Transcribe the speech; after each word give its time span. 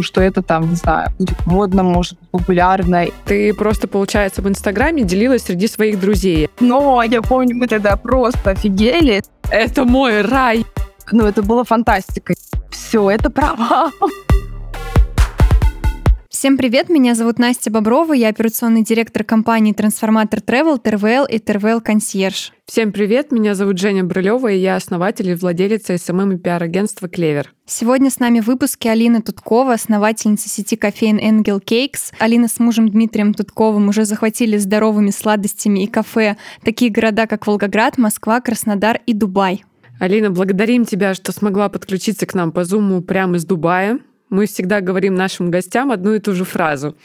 ну, 0.00 0.02
что 0.02 0.22
это 0.22 0.40
там, 0.40 0.70
не 0.70 0.76
знаю, 0.76 1.10
будет 1.18 1.46
модно, 1.46 1.82
может, 1.82 2.18
популярно. 2.30 3.06
Ты 3.26 3.52
просто, 3.52 3.86
получается, 3.86 4.40
в 4.40 4.48
Инстаграме 4.48 5.02
делилась 5.02 5.42
среди 5.42 5.66
своих 5.66 6.00
друзей. 6.00 6.48
Но 6.60 7.02
я 7.02 7.20
помню, 7.20 7.54
мы 7.54 7.66
тогда 7.66 7.96
просто 7.96 8.50
офигели. 8.50 9.22
Это 9.50 9.84
мой 9.84 10.22
рай. 10.22 10.64
Ну, 11.12 11.26
это 11.26 11.42
было 11.42 11.64
фантастикой. 11.64 12.36
Все, 12.70 13.10
это 13.10 13.28
провал. 13.28 13.90
Всем 16.40 16.56
привет, 16.56 16.88
меня 16.88 17.14
зовут 17.14 17.38
Настя 17.38 17.70
Боброва, 17.70 18.14
я 18.14 18.28
операционный 18.28 18.82
директор 18.82 19.24
компании 19.24 19.74
Трансформатор 19.74 20.40
Travel, 20.40 20.78
TRVL 20.78 21.26
и 21.26 21.38
TRVL 21.38 21.82
Concierge. 21.82 22.54
Всем 22.64 22.92
привет, 22.92 23.30
меня 23.30 23.54
зовут 23.54 23.76
Женя 23.76 24.04
Брылева, 24.04 24.50
и 24.50 24.56
я 24.56 24.76
основатель 24.76 25.28
и 25.28 25.34
владелица 25.34 25.98
SMM 25.98 26.32
и 26.32 26.38
пиар-агентства 26.38 27.10
«Клевер». 27.10 27.52
Сегодня 27.66 28.08
с 28.08 28.20
нами 28.20 28.40
в 28.40 28.46
выпуске 28.46 28.90
Алина 28.90 29.20
Туткова, 29.20 29.74
основательница 29.74 30.48
сети 30.48 30.76
кофеин 30.76 31.18
Angel 31.18 31.62
Cakes. 31.62 32.14
Алина 32.18 32.48
с 32.48 32.58
мужем 32.58 32.88
Дмитрием 32.88 33.34
Тутковым 33.34 33.90
уже 33.90 34.06
захватили 34.06 34.56
здоровыми 34.56 35.10
сладостями 35.10 35.84
и 35.84 35.86
кафе 35.88 36.38
такие 36.64 36.90
города, 36.90 37.26
как 37.26 37.46
Волгоград, 37.46 37.98
Москва, 37.98 38.40
Краснодар 38.40 38.98
и 39.04 39.12
Дубай. 39.12 39.62
Алина, 39.98 40.30
благодарим 40.30 40.86
тебя, 40.86 41.12
что 41.12 41.32
смогла 41.32 41.68
подключиться 41.68 42.24
к 42.24 42.32
нам 42.32 42.50
по 42.50 42.64
Зуму 42.64 43.02
прямо 43.02 43.36
из 43.36 43.44
Дубая. 43.44 43.98
Мы 44.30 44.46
всегда 44.46 44.80
говорим 44.80 45.16
нашим 45.16 45.50
гостям 45.50 45.90
одну 45.90 46.14
и 46.14 46.20
ту 46.20 46.34
же 46.34 46.44
фразу. 46.44 46.96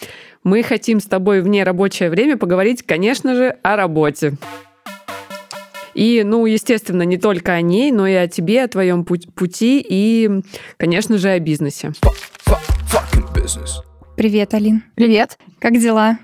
Мы 0.43 0.61
хотим 0.61 0.99
с 0.99 1.05
тобой 1.05 1.41
вне 1.41 1.63
рабочее 1.63 2.11
время 2.11 2.37
поговорить, 2.37 2.83
конечно 2.83 3.33
же, 3.33 3.57
о 3.63 3.75
работе. 3.75 4.33
И, 5.95 6.21
ну, 6.23 6.45
естественно, 6.45 7.01
не 7.01 7.17
только 7.17 7.53
о 7.53 7.61
ней, 7.61 7.91
но 7.91 8.05
и 8.05 8.13
о 8.13 8.27
тебе, 8.27 8.63
о 8.63 8.67
твоем 8.67 9.05
пути 9.05 9.83
и, 9.87 10.29
конечно 10.77 11.17
же, 11.17 11.29
о 11.29 11.39
бизнесе. 11.39 11.93
Привет, 14.15 14.53
Алин. 14.53 14.83
Привет. 14.93 15.39
Как 15.59 15.79
дела? 15.79 16.19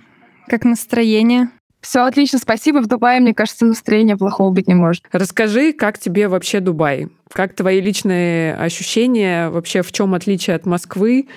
Как 0.48 0.66
настроение? 0.66 1.50
Все 1.82 2.02
отлично, 2.06 2.38
спасибо. 2.38 2.80
В 2.80 2.88
Дубае, 2.88 3.20
мне 3.20 3.34
кажется, 3.34 3.66
настроение 3.66 4.16
плохого 4.16 4.52
быть 4.52 4.68
не 4.68 4.76
может. 4.76 5.04
Расскажи, 5.12 5.74
как 5.74 5.98
тебе 5.98 6.28
вообще 6.28 6.60
Дубай? 6.60 7.10
Как 7.34 7.56
твои 7.56 7.82
личные 7.82 8.56
ощущения? 8.56 9.50
Вообще 9.50 9.82
в 9.82 9.92
чем 9.92 10.14
отличие 10.14 10.56
от 10.56 10.66
Москвы 10.66 11.28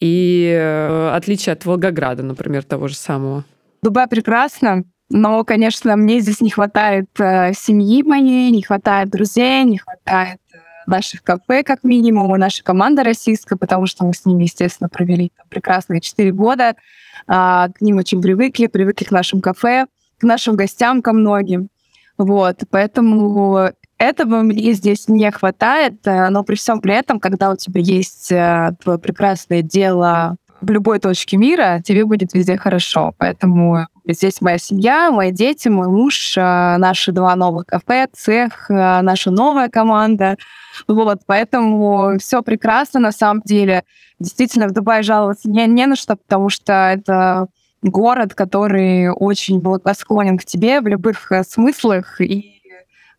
и 0.00 0.56
э, 0.56 1.10
отличие 1.14 1.54
от 1.54 1.64
Волгограда, 1.64 2.22
например, 2.22 2.62
того 2.62 2.86
же 2.86 2.94
самого? 2.94 3.44
Дубай 3.82 4.06
прекрасно, 4.06 4.84
но, 5.10 5.42
конечно, 5.44 5.96
мне 5.96 6.20
здесь 6.20 6.40
не 6.40 6.50
хватает 6.50 7.06
э, 7.18 7.52
семьи 7.54 8.02
моей, 8.02 8.50
не 8.50 8.62
хватает 8.62 9.08
друзей, 9.08 9.64
не 9.64 9.78
хватает 9.78 10.38
э, 10.52 10.58
наших 10.86 11.22
кафе, 11.22 11.62
как 11.62 11.82
минимум, 11.82 12.34
и 12.34 12.38
наша 12.38 12.62
команда 12.62 13.02
российская, 13.04 13.56
потому 13.56 13.86
что 13.86 14.04
мы 14.04 14.12
с 14.12 14.24
ними, 14.26 14.44
естественно, 14.44 14.88
провели 14.88 15.32
там, 15.36 15.46
прекрасные 15.48 16.00
четыре 16.00 16.32
года. 16.32 16.76
А, 17.28 17.68
к 17.68 17.80
ним 17.80 17.98
очень 17.98 18.22
привыкли, 18.22 18.66
привыкли 18.66 19.04
к 19.04 19.10
нашим 19.10 19.40
кафе, 19.40 19.86
к 20.18 20.22
нашим 20.22 20.56
гостям, 20.56 21.02
ко 21.02 21.12
многим. 21.12 21.68
Вот, 22.16 22.62
поэтому 22.70 23.70
этого 23.98 24.42
мне 24.42 24.72
здесь 24.72 25.08
не 25.08 25.30
хватает, 25.30 26.06
э, 26.06 26.28
но 26.30 26.44
при 26.44 26.54
всем 26.54 26.80
при 26.80 26.94
этом, 26.94 27.20
когда 27.20 27.50
у 27.50 27.56
тебя 27.56 27.80
есть 27.80 28.30
э, 28.30 28.70
твое 28.82 28.98
прекрасное 28.98 29.62
дело 29.62 30.36
в 30.60 30.70
любой 30.70 31.00
точке 31.00 31.36
мира, 31.36 31.80
тебе 31.84 32.04
будет 32.04 32.32
везде 32.32 32.56
хорошо. 32.56 33.12
Поэтому 33.18 33.86
здесь 34.06 34.40
моя 34.40 34.58
семья, 34.58 35.10
мои 35.10 35.30
дети, 35.32 35.68
мой 35.68 35.88
муж, 35.88 36.36
э, 36.36 36.76
наши 36.78 37.12
два 37.12 37.34
новых 37.36 37.66
кафе, 37.66 38.06
цех, 38.12 38.66
наша 38.68 39.30
новая 39.30 39.68
команда. 39.68 40.36
Вот, 40.86 41.20
поэтому 41.26 42.18
все 42.18 42.42
прекрасно 42.42 43.00
на 43.00 43.12
самом 43.12 43.42
деле. 43.44 43.84
Действительно, 44.18 44.68
в 44.68 44.72
Дубае 44.72 45.02
жаловаться 45.02 45.48
не, 45.48 45.66
не 45.66 45.86
на 45.86 45.96
что, 45.96 46.16
потому 46.16 46.48
что 46.48 46.72
это 46.72 47.48
город, 47.82 48.34
который 48.34 49.10
очень 49.10 49.60
благосклонен 49.60 50.38
к 50.38 50.44
тебе 50.44 50.80
в 50.80 50.86
любых 50.86 51.30
смыслах 51.46 52.20
и 52.20 52.60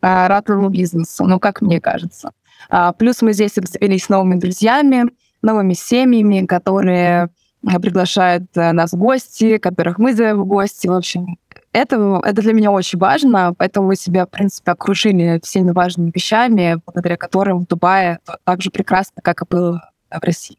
а, 0.01 0.27
рад 0.27 0.45
твоему 0.45 0.69
бизнесу, 0.69 1.25
ну, 1.25 1.39
как 1.39 1.61
мне 1.61 1.81
кажется. 1.81 2.31
А, 2.69 2.93
плюс 2.93 3.21
мы 3.21 3.33
здесь 3.33 3.57
обзавелись 3.57 4.09
новыми 4.09 4.39
друзьями, 4.39 5.05
новыми 5.41 5.73
семьями, 5.73 6.45
которые 6.45 7.29
а, 7.65 7.79
приглашают 7.79 8.45
э, 8.55 8.71
нас 8.71 8.93
в 8.93 8.97
гости, 8.97 9.57
которых 9.57 9.97
мы 9.97 10.13
зовем 10.13 10.41
в 10.41 10.45
гости. 10.45 10.87
В 10.87 10.93
общем, 10.93 11.37
это, 11.73 12.21
это 12.23 12.41
для 12.41 12.53
меня 12.53 12.71
очень 12.71 12.99
важно, 12.99 13.53
поэтому 13.57 13.87
мы 13.87 13.95
себя, 13.95 14.25
в 14.25 14.29
принципе, 14.29 14.71
окружили 14.71 15.39
всеми 15.43 15.71
важными 15.71 16.11
вещами, 16.13 16.81
благодаря 16.85 17.17
которым 17.17 17.59
в 17.59 17.67
Дубае 17.67 18.19
так 18.43 18.61
же 18.61 18.71
прекрасно, 18.71 19.21
как 19.21 19.41
и 19.41 19.45
было 19.49 19.91
в 20.11 20.23
России. 20.23 20.57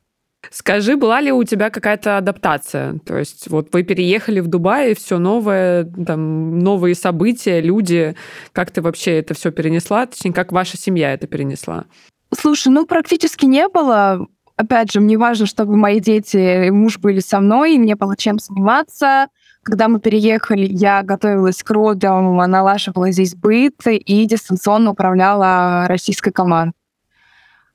Скажи, 0.51 0.97
была 0.97 1.21
ли 1.21 1.33
у 1.33 1.45
тебя 1.45 1.69
какая-то 1.69 2.17
адаптация? 2.17 2.99
То 3.05 3.19
есть 3.19 3.49
вот 3.51 3.69
вы 3.73 3.83
переехали 3.83 4.41
в 4.41 4.47
Дубай, 4.47 4.93
и 4.93 4.95
все 4.95 5.19
новое, 5.19 5.85
там, 5.85 6.59
новые 6.61 6.95
события, 6.95 7.61
люди. 7.61 8.17
Как 8.53 8.71
ты 8.71 8.81
вообще 8.81 9.19
это 9.19 9.35
все 9.35 9.51
перенесла? 9.51 10.07
Точнее, 10.07 10.33
как 10.33 10.53
ваша 10.53 10.79
семья 10.79 11.13
это 11.13 11.27
перенесла? 11.27 11.85
Слушай, 12.33 12.69
ну 12.69 12.87
практически 12.87 13.45
не 13.45 13.69
было. 13.69 14.27
Опять 14.57 14.93
же, 14.93 15.01
мне 15.01 15.19
важно, 15.19 15.47
чтобы 15.47 15.77
мои 15.77 16.01
дети 16.01 16.67
и 16.67 16.71
муж 16.71 16.99
были 16.99 17.21
со 17.21 17.41
мной, 17.41 17.75
и 17.75 17.79
мне 17.79 17.97
было 17.97 18.17
чем 18.17 18.39
заниматься. 18.39 19.29
Когда 19.63 19.89
мы 19.89 20.01
переехали, 20.01 20.67
я 20.67 21.03
готовилась 21.03 21.63
к 21.63 21.71
родам, 21.71 22.37
налаживала 22.37 23.11
здесь 23.11 23.35
быт 23.35 23.75
и 23.87 24.25
дистанционно 24.25 24.93
управляла 24.93 25.87
российской 25.87 26.33
командой. 26.33 26.75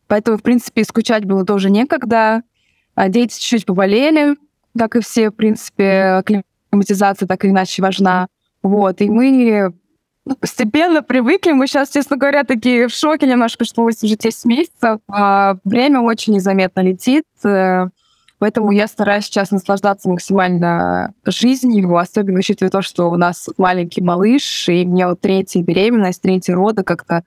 Поэтому, 0.08 0.38
в 0.38 0.44
принципе, 0.44 0.84
скучать 0.84 1.26
было 1.26 1.46
тоже 1.46 1.70
некогда. 1.70 2.42
А 2.96 3.10
дети 3.10 3.34
чуть-чуть 3.34 3.66
поболели, 3.66 4.36
как 4.78 4.96
и 4.96 5.02
все, 5.02 5.30
в 5.30 5.36
принципе, 5.36 6.24
климатизация 6.72 7.28
так 7.28 7.44
или 7.44 7.52
иначе 7.52 7.82
важна. 7.82 8.28
Вот, 8.64 9.02
и 9.02 9.10
мы 9.10 9.74
ну, 10.26 10.36
постепенно 10.36 11.04
привыкли. 11.04 11.52
Мы 11.52 11.68
сейчас, 11.68 11.90
честно 11.90 12.18
говоря, 12.18 12.44
такие 12.44 12.88
в 12.88 12.94
шоке 12.94 13.28
немножко, 13.28 13.64
что 13.64 13.84
уже 13.84 13.96
10 13.98 14.46
месяцев. 14.46 15.00
А 15.08 15.58
время 15.64 16.02
очень 16.02 16.34
незаметно 16.34 16.82
летит. 16.82 17.26
Поэтому 18.38 18.72
я 18.72 18.88
стараюсь 18.88 19.26
сейчас 19.26 19.52
наслаждаться 19.52 20.10
максимально 20.10 21.14
жизнью, 21.26 21.98
особенно 21.98 22.40
учитывая 22.40 22.70
то, 22.70 22.82
что 22.82 23.10
у 23.10 23.16
нас 23.16 23.48
маленький 23.58 24.02
малыш, 24.02 24.68
и 24.68 24.86
мне 24.86 25.08
вот 25.08 25.22
третья 25.22 25.64
беременность, 25.64 26.22
третья 26.22 26.54
рода 26.54 26.84
как-то 26.84 27.24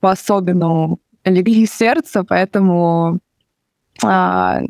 по-особенному 0.00 0.98
легли 1.24 1.66
сердце, 1.66 2.24
поэтому 2.24 3.20
а, 4.02 4.60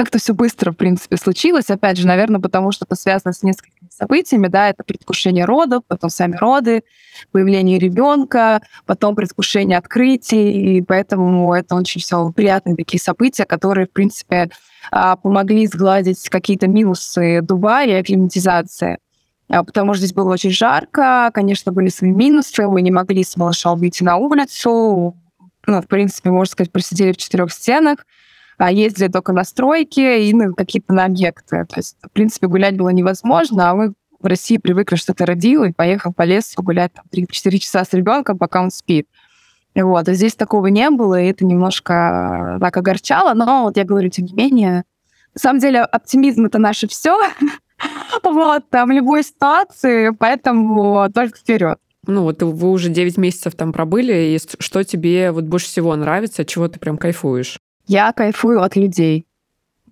как-то 0.00 0.16
все 0.16 0.32
быстро, 0.32 0.72
в 0.72 0.76
принципе, 0.76 1.18
случилось. 1.18 1.68
Опять 1.68 1.98
же, 1.98 2.06
наверное, 2.06 2.40
потому 2.40 2.72
что 2.72 2.86
это 2.86 2.94
связано 2.94 3.34
с 3.34 3.42
несколькими 3.42 3.90
событиями, 3.90 4.46
да, 4.46 4.70
это 4.70 4.82
предвкушение 4.82 5.44
родов, 5.44 5.82
потом 5.86 6.08
сами 6.08 6.36
роды, 6.36 6.84
появление 7.32 7.78
ребенка, 7.78 8.62
потом 8.86 9.14
предвкушение 9.14 9.76
открытий, 9.76 10.78
и 10.78 10.80
поэтому 10.80 11.52
это 11.52 11.74
очень 11.74 12.00
все 12.00 12.32
приятные 12.32 12.76
такие 12.76 12.98
события, 12.98 13.44
которые, 13.44 13.86
в 13.88 13.90
принципе, 13.90 14.48
а, 14.90 15.16
помогли 15.16 15.66
сгладить 15.66 16.30
какие-то 16.30 16.66
минусы 16.66 17.42
Дубая 17.42 18.00
и 18.00 18.02
климатизации. 18.02 18.96
А, 19.50 19.62
потому 19.64 19.92
что 19.92 20.06
здесь 20.06 20.14
было 20.14 20.32
очень 20.32 20.50
жарко, 20.50 21.30
конечно, 21.34 21.72
были 21.72 21.90
свои 21.90 22.12
минусы, 22.12 22.66
мы 22.66 22.80
не 22.80 22.90
могли 22.90 23.22
с 23.22 23.36
малышом 23.36 23.78
выйти 23.78 24.02
на 24.02 24.16
улицу, 24.16 25.14
ну, 25.66 25.82
в 25.82 25.86
принципе, 25.86 26.30
можно 26.30 26.52
сказать, 26.52 26.72
просидели 26.72 27.12
в 27.12 27.18
четырех 27.18 27.52
стенах, 27.52 28.06
ездили 28.68 29.08
только 29.08 29.32
на 29.32 29.44
стройки 29.44 30.28
и 30.28 30.34
на 30.34 30.52
какие-то 30.52 30.92
на 30.92 31.06
объекты. 31.06 31.64
То 31.64 31.76
есть, 31.76 31.96
в 32.02 32.10
принципе, 32.10 32.46
гулять 32.46 32.76
было 32.76 32.90
невозможно, 32.90 33.70
а 33.70 33.74
мы 33.74 33.94
в 34.20 34.26
России 34.26 34.58
привыкли, 34.58 34.96
что 34.96 35.14
ты 35.14 35.24
родил 35.24 35.64
и 35.64 35.72
поехал 35.72 36.12
по 36.12 36.22
лесу 36.22 36.62
гулять 36.62 36.92
там 36.92 37.04
3-4 37.12 37.58
часа 37.58 37.84
с 37.84 37.92
ребенком, 37.92 38.38
пока 38.38 38.62
он 38.62 38.70
спит. 38.70 39.08
Вот, 39.74 40.08
а 40.08 40.14
здесь 40.14 40.34
такого 40.34 40.66
не 40.66 40.90
было, 40.90 41.20
и 41.20 41.28
это 41.28 41.44
немножко 41.44 42.58
так 42.60 42.76
огорчало, 42.76 43.34
но 43.34 43.62
вот 43.62 43.76
я 43.76 43.84
говорю, 43.84 44.10
тем 44.10 44.26
не 44.26 44.34
менее, 44.34 44.84
на 45.34 45.38
самом 45.40 45.60
деле 45.60 45.80
оптимизм— 45.82 46.44
это 46.46 46.58
наше 46.58 46.88
все, 46.88 47.16
вот, 48.24 48.68
там, 48.68 48.90
любой 48.90 49.22
ситуации, 49.22 50.10
поэтому 50.10 51.08
только 51.14 51.38
вперед. 51.38 51.78
Ну 52.06 52.22
вот 52.22 52.42
вы 52.42 52.70
уже 52.70 52.88
9 52.88 53.16
месяцев 53.16 53.54
там 53.54 53.72
пробыли, 53.72 54.34
и 54.34 54.38
что 54.58 54.82
тебе 54.82 55.30
вот 55.30 55.44
больше 55.44 55.66
всего 55.66 55.94
нравится, 55.94 56.44
чего 56.44 56.66
ты 56.66 56.80
прям 56.80 56.98
кайфуешь? 56.98 57.58
Я 57.86 58.12
кайфую 58.12 58.62
от 58.62 58.76
людей, 58.76 59.26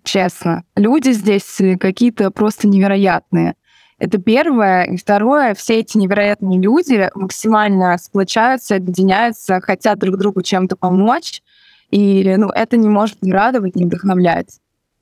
честно. 0.05 0.65
Люди 0.77 1.11
здесь 1.11 1.61
какие-то 1.81 2.31
просто 2.31 2.69
невероятные. 2.69 3.55
Это 3.99 4.19
первое. 4.19 4.85
И 4.85 4.97
второе, 4.97 5.55
все 5.55 5.81
эти 5.81 5.99
невероятные 5.99 6.61
люди 6.61 7.11
максимально 7.15 7.99
сплочаются, 7.99 8.77
объединяются, 8.77 9.61
хотят 9.61 9.99
друг 9.99 10.17
другу 10.17 10.43
чем-то 10.43 10.77
помочь. 10.77 11.43
И 11.91 12.35
ну, 12.37 12.49
это 12.51 12.77
не 12.77 12.89
может 12.89 13.23
не 13.23 13.33
радовать, 13.33 13.75
не 13.75 13.87
вдохновлять. 13.87 14.61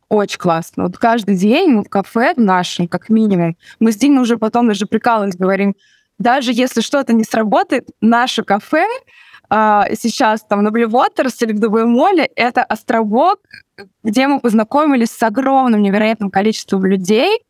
Очень 0.08 0.38
классно. 0.38 0.84
Вот 0.84 0.98
каждый 0.98 1.36
день 1.36 1.82
в 1.82 1.88
кафе 1.88 2.32
нашем, 2.36 2.86
как 2.86 3.08
минимум, 3.08 3.56
мы 3.80 3.90
с 3.90 3.96
Димой 3.96 4.22
уже 4.22 4.38
потом 4.38 4.68
даже 4.68 4.86
прикалываемся, 4.86 5.38
говорим, 5.38 5.74
даже 6.18 6.52
если 6.52 6.80
что-то 6.80 7.12
не 7.12 7.24
сработает, 7.24 7.88
наше 8.00 8.42
кафе 8.44 8.86
а, 9.48 9.86
сейчас 9.94 10.42
там 10.42 10.62
на 10.62 10.68
Waters 10.68 11.36
или 11.40 11.52
в 11.52 11.60
Дубой 11.60 11.86
Моле 11.86 12.28
это 12.36 12.62
островок, 12.62 13.40
где 14.02 14.26
мы 14.26 14.40
познакомились 14.40 15.10
с 15.10 15.22
огромным 15.22 15.82
невероятным 15.82 16.30
количеством 16.30 16.84
людей, 16.84 17.42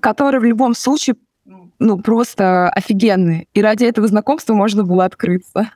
которые 0.00 0.40
в 0.40 0.44
любом 0.44 0.74
случае 0.74 1.16
ну, 1.78 1.98
просто 1.98 2.68
офигенные. 2.70 3.46
И 3.54 3.62
ради 3.62 3.84
этого 3.84 4.06
знакомства 4.06 4.54
можно 4.54 4.84
было 4.84 5.04
открыться. 5.04 5.70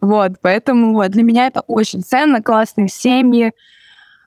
Вот, 0.00 0.32
поэтому 0.42 1.02
для 1.08 1.22
меня 1.22 1.46
это 1.46 1.60
очень 1.62 2.02
ценно, 2.02 2.42
классные 2.42 2.88
семьи, 2.88 3.52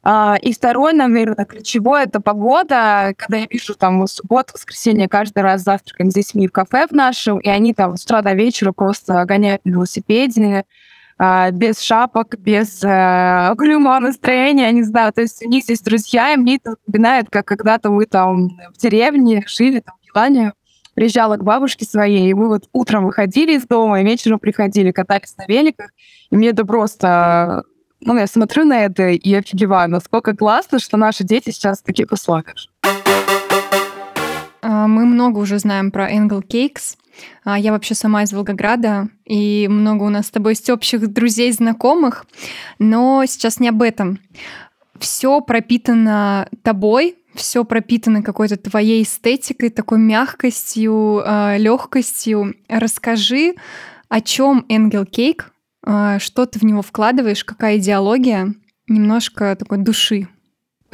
и 0.06 0.54
второй, 0.54 0.94
наверное, 0.94 1.46
ключевой— 1.46 2.04
это 2.06 2.22
погода. 2.22 3.14
Когда 3.18 3.38
я 3.38 3.48
вижу 3.50 3.76
там 3.76 4.08
субботу, 4.08 4.54
воскресенье 4.54 5.10
каждый 5.10 5.44
раз 5.44 5.64
завтракаем 5.64 6.10
с 6.10 6.14
детьми 6.14 6.48
в 6.48 6.52
кафе 6.52 6.88
в 6.88 6.92
нашем, 6.92 7.40
и 7.40 7.50
они 7.50 7.74
там 7.74 7.98
с 7.98 8.06
утра 8.06 8.22
до 8.22 8.34
вечера 8.34 8.72
просто 8.72 9.26
гоняют 9.26 9.66
на 9.66 9.72
велосипеде, 9.72 10.66
а, 11.22 11.52
без 11.52 11.82
шапок, 11.82 12.38
без 12.40 12.82
э, 12.82 12.88
настроения, 14.00 14.64
я 14.64 14.72
не 14.72 14.84
знаю. 14.84 15.12
То 15.12 15.20
есть 15.20 15.46
у 15.46 15.50
них 15.50 15.64
здесь 15.64 15.82
друзья, 15.82 16.34
и 16.34 16.38
мне 16.38 16.56
это 16.56 16.72
напоминает, 16.72 17.30
как 17.30 17.46
когда-то 17.46 17.92
мы 17.92 18.06
там 18.06 18.48
в 18.74 18.78
деревне 18.78 19.44
жили, 19.46 19.82
там 19.82 19.96
в 20.02 20.16
Елане, 20.16 20.54
приезжала 20.94 21.36
к 21.36 21.44
бабушке 21.44 21.86
своей, 21.86 22.30
и 22.30 22.34
мы 22.34 22.48
вот 22.48 22.70
утром 22.72 23.06
выходили 23.06 23.58
из 23.58 23.68
дома, 23.68 24.00
и 24.00 24.06
вечером 24.06 24.40
приходили, 24.40 24.92
катались 24.92 25.36
на 25.38 25.46
великах, 25.46 25.92
и 26.30 26.38
мне 26.38 26.50
это 26.50 26.66
просто 26.66 27.64
ну, 28.02 28.18
я 28.18 28.28
смотрю 28.28 28.66
на 28.66 28.86
это 28.86 29.10
и 29.10 29.34
офигеваю, 29.34 29.90
насколько 29.90 30.36
классно, 30.36 30.80
что 30.80 30.98
наши 30.98 31.24
дети 31.24 31.52
сейчас 31.52 31.80
в 31.80 31.84
таких 31.84 32.12
условиях. 32.12 32.56
А, 34.62 34.88
мы 34.88 35.06
много 35.06 35.40
уже 35.40 35.60
знаем 35.60 35.92
про 35.92 36.12
Angle 36.12 36.44
Cakes. 36.46 36.98
А, 37.44 37.60
я 37.60 37.72
вообще 37.72 37.96
сама 37.96 38.24
из 38.24 38.32
Волгограда, 38.32 39.10
и 39.26 39.68
много 39.70 40.04
у 40.04 40.10
нас 40.10 40.28
с 40.28 40.32
тобой 40.32 40.54
есть 40.54 40.70
общих 40.70 41.12
друзей, 41.12 41.52
знакомых, 41.52 42.26
но 42.78 43.24
сейчас 43.26 43.60
не 43.60 43.70
об 43.70 43.82
этом. 43.82 44.20
Все 44.98 45.42
пропитано 45.42 46.48
тобой, 46.64 47.18
все 47.36 47.64
пропитано 47.64 48.22
какой-то 48.22 48.58
твоей 48.58 49.04
эстетикой, 49.04 49.70
такой 49.70 49.98
мягкостью, 50.00 51.22
а, 51.26 51.58
легкостью. 51.58 52.56
Расскажи, 52.68 53.56
о 54.10 54.22
чем 54.22 54.66
Cake, 54.70 55.42
а, 55.42 55.52
что 56.20 56.46
ты 56.46 56.60
в 56.60 56.64
него 56.64 56.82
вкладываешь, 56.82 57.44
какая 57.44 57.78
идеология, 57.78 58.54
немножко 58.88 59.56
такой 59.56 59.80
души. 59.80 60.28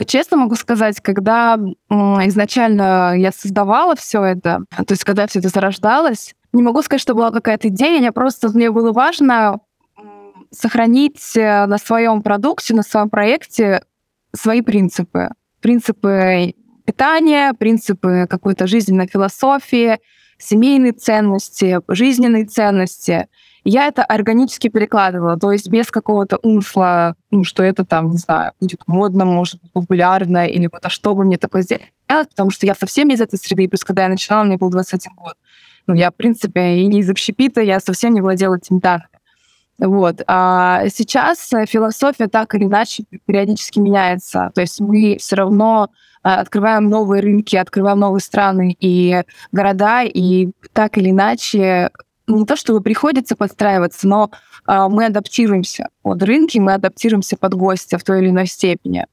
Честно 0.05 0.37
могу 0.37 0.55
сказать, 0.55 0.99
когда 0.99 1.57
изначально 1.89 3.13
я 3.17 3.31
создавала 3.31 3.95
все 3.95 4.23
это, 4.23 4.65
то 4.75 4.91
есть 4.91 5.03
когда 5.03 5.27
все 5.27 5.39
это 5.39 5.49
зарождалось, 5.49 6.35
не 6.51 6.63
могу 6.63 6.81
сказать, 6.81 7.01
что 7.01 7.13
была 7.13 7.31
какая-то 7.31 7.69
идея, 7.69 7.99
мне 7.99 8.11
просто 8.11 8.49
мне 8.49 8.71
было 8.71 8.91
важно 8.91 9.59
сохранить 10.51 11.35
э, 11.35 11.65
на 11.65 11.77
своем 11.77 12.21
продукте, 12.21 12.73
на 12.73 12.83
своем 12.83 13.09
проекте 13.09 13.83
свои 14.33 14.61
принципы. 14.61 15.31
Принципы 15.59 16.53
питания, 16.85 17.53
принципы 17.53 18.25
какой-то 18.29 18.65
жизненной 18.67 19.07
философии, 19.07 19.99
семейные 20.37 20.93
ценности, 20.93 21.81
жизненные 21.89 22.45
ценности— 22.45 23.27
я 23.65 23.87
это 23.87 24.03
органически 24.03 24.69
перекладывала, 24.69 25.37
то 25.37 25.51
есть 25.51 25.69
без 25.69 25.89
какого-то 25.89 26.37
умысла, 26.43 27.15
ну, 27.31 27.43
что 27.43 27.63
это 27.63 27.83
там, 27.83 28.11
не 28.11 28.17
знаю, 28.17 28.51
будет 28.61 28.81
модно, 28.85 29.25
может 29.25 29.59
популярно, 29.73 30.47
или 30.47 30.69
вот, 30.71 30.85
а 30.85 30.89
что 30.89 31.15
бы 31.15 31.25
мне 31.25 31.37
такое 31.37 31.63
сделать, 31.63 31.91
потому 32.07 32.51
что 32.51 32.67
я 32.67 32.75
совсем 32.75 33.09
из 33.09 33.19
этой 33.21 33.37
среды, 33.39 33.67
плюс 33.67 33.83
когда 33.83 34.03
я 34.03 34.09
начинала, 34.09 34.43
мне 34.43 34.57
был 34.57 34.69
21 34.69 35.15
год. 35.15 35.33
Ну, 35.87 35.95
я, 35.95 36.11
в 36.11 36.15
принципе, 36.15 36.77
и 36.77 36.87
не 36.87 36.99
из 36.99 37.09
общепита, 37.09 37.61
я 37.61 37.79
совсем 37.79 38.13
не 38.13 38.21
владела 38.21 38.55
этими 38.55 38.79
данными. 38.79 39.09
Вот. 39.77 40.21
А 40.27 40.87
сейчас 40.89 41.49
философия 41.67 42.27
так 42.27 42.55
или 42.55 42.63
иначе 42.63 43.03
периодически 43.25 43.79
меняется. 43.79 44.51
То 44.55 44.61
есть 44.61 44.79
мы 44.79 45.17
все 45.19 45.35
равно 45.35 45.89
а, 46.23 46.39
открываем 46.39 46.89
новые 46.89 47.21
рынки, 47.21 47.55
открываем 47.55 47.99
новые 47.99 48.21
страны 48.21 48.75
и 48.79 49.23
города, 49.51 50.03
и 50.03 50.49
так 50.73 50.97
или 50.97 51.09
иначе 51.11 51.91
не 52.27 52.45
то 52.45 52.55
чтобы 52.55 52.81
приходится 52.81 53.35
подстраиваться, 53.35 54.07
но 54.07 54.31
э, 54.67 54.87
мы 54.89 55.05
адаптируемся 55.05 55.89
под 56.01 56.23
рынки, 56.23 56.57
мы 56.57 56.73
адаптируемся 56.73 57.37
под 57.37 57.53
гостя 57.53 57.97
в 57.97 58.03
той 58.03 58.21
или 58.21 58.29
иной 58.29 58.47
степени. 58.47 59.05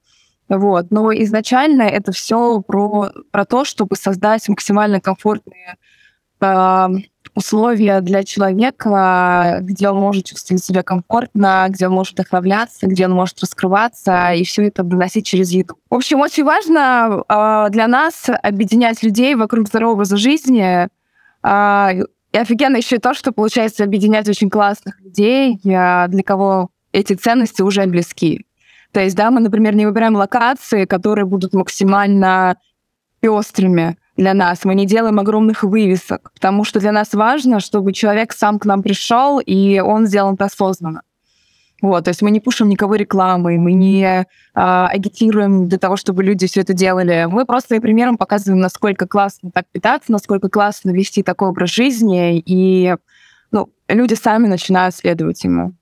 Вот. 0.48 0.90
Но 0.90 1.12
изначально 1.12 1.82
это 1.82 2.12
все 2.12 2.60
про, 2.60 3.10
про 3.30 3.44
то, 3.44 3.64
чтобы 3.64 3.96
создать 3.96 4.48
максимально 4.48 5.00
комфортные 5.00 5.76
э, 6.40 6.88
условия 7.34 8.00
для 8.00 8.24
человека, 8.24 9.58
где 9.62 9.88
он 9.88 9.96
может 9.96 10.26
чувствовать 10.26 10.62
себя 10.62 10.82
комфортно, 10.82 11.66
где 11.70 11.86
он 11.86 11.94
может 11.94 12.14
вдохновляться, 12.14 12.86
где 12.86 13.06
он 13.06 13.12
может 13.12 13.40
раскрываться, 13.40 14.32
и 14.32 14.44
все 14.44 14.66
это 14.66 14.82
доносить 14.82 15.24
через 15.26 15.50
еду. 15.50 15.76
В 15.88 15.94
общем, 15.94 16.20
очень 16.20 16.44
важно 16.44 17.22
э, 17.28 17.66
для 17.70 17.86
нас 17.88 18.28
объединять 18.42 19.02
людей 19.02 19.34
вокруг 19.34 19.68
здорового 19.68 19.94
образа 19.94 20.16
жизни, 20.16 20.88
и 22.32 22.38
офигенно 22.38 22.76
еще 22.76 22.96
и 22.96 22.98
то, 22.98 23.14
что 23.14 23.32
получается 23.32 23.84
объединять 23.84 24.28
очень 24.28 24.50
классных 24.50 25.00
людей, 25.00 25.58
для 25.62 26.08
кого 26.24 26.70
эти 26.92 27.14
ценности 27.14 27.62
уже 27.62 27.86
близки. 27.86 28.46
То 28.92 29.00
есть, 29.00 29.16
да, 29.16 29.30
мы, 29.30 29.40
например, 29.40 29.74
не 29.74 29.86
выбираем 29.86 30.16
локации, 30.16 30.84
которые 30.84 31.24
будут 31.24 31.54
максимально 31.54 32.56
пестрыми 33.20 33.96
для 34.16 34.34
нас. 34.34 34.64
Мы 34.64 34.74
не 34.74 34.84
делаем 34.84 35.18
огромных 35.18 35.62
вывесок, 35.62 36.32
потому 36.34 36.64
что 36.64 36.80
для 36.80 36.92
нас 36.92 37.14
важно, 37.14 37.60
чтобы 37.60 37.92
человек 37.92 38.32
сам 38.32 38.58
к 38.58 38.66
нам 38.66 38.82
пришел, 38.82 39.40
и 39.40 39.80
он 39.80 40.06
сделал 40.06 40.34
это 40.34 40.44
осознанно. 40.44 41.02
Вот, 41.82 42.04
то 42.04 42.10
есть 42.10 42.22
мы 42.22 42.30
не 42.30 42.38
пушим 42.38 42.68
никого 42.68 42.94
рекламой, 42.94 43.58
мы 43.58 43.72
не 43.72 44.24
а, 44.54 44.86
агитируем 44.86 45.68
для 45.68 45.78
того, 45.78 45.96
чтобы 45.96 46.22
люди 46.22 46.46
все 46.46 46.60
это 46.60 46.74
делали. 46.74 47.26
Мы 47.28 47.44
просто 47.44 47.80
примером 47.80 48.16
показываем, 48.16 48.60
насколько 48.60 49.08
классно 49.08 49.50
так 49.50 49.66
питаться, 49.72 50.12
насколько 50.12 50.48
классно 50.48 50.92
вести 50.92 51.24
такой 51.24 51.48
образ 51.48 51.70
жизни, 51.70 52.38
и 52.38 52.94
ну, 53.50 53.68
люди 53.88 54.14
сами 54.14 54.46
начинают 54.46 54.94
следовать 54.94 55.42
ему. 55.42 55.74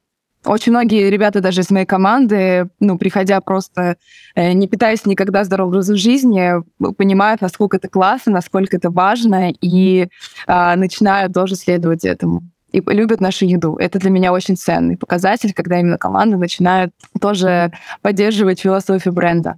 Очень 0.47 0.73
многие 0.73 1.11
ребята 1.11 1.43
даже 1.43 1.61
из 1.61 1.71
моей 1.71 1.85
команды, 1.85 2.71
ну, 2.81 2.97
приходя 2.97 3.43
просто, 3.43 3.97
э, 4.35 4.53
не 4.53 4.69
питаясь 4.69 5.05
никогда 5.05 5.45
здоровым 5.45 5.73
образом 5.75 5.97
жизни, 5.97 6.53
понимают, 6.97 7.43
насколько 7.43 7.77
это 7.77 7.89
классно, 7.89 8.33
насколько 8.33 8.79
это 8.79 8.91
важно, 8.91 9.53
и 9.61 10.09
э, 10.47 10.75
начинают 10.77 11.35
тоже 11.35 11.57
следовать 11.57 12.07
этому 12.07 12.41
и 12.73 12.83
любят 12.87 13.21
нашу 13.21 13.47
еду. 13.47 13.77
Это 13.77 13.99
для 13.99 14.11
меня 14.11 14.33
очень 14.33 14.57
ценный 14.57 14.97
показатель, 14.97 15.53
когда 15.53 15.81
именно 15.81 15.99
команда 15.99 16.37
начинает 16.37 16.91
тоже 17.21 17.73
поддерживать 18.03 18.61
философию 18.61 19.15
бренда. 19.15 19.57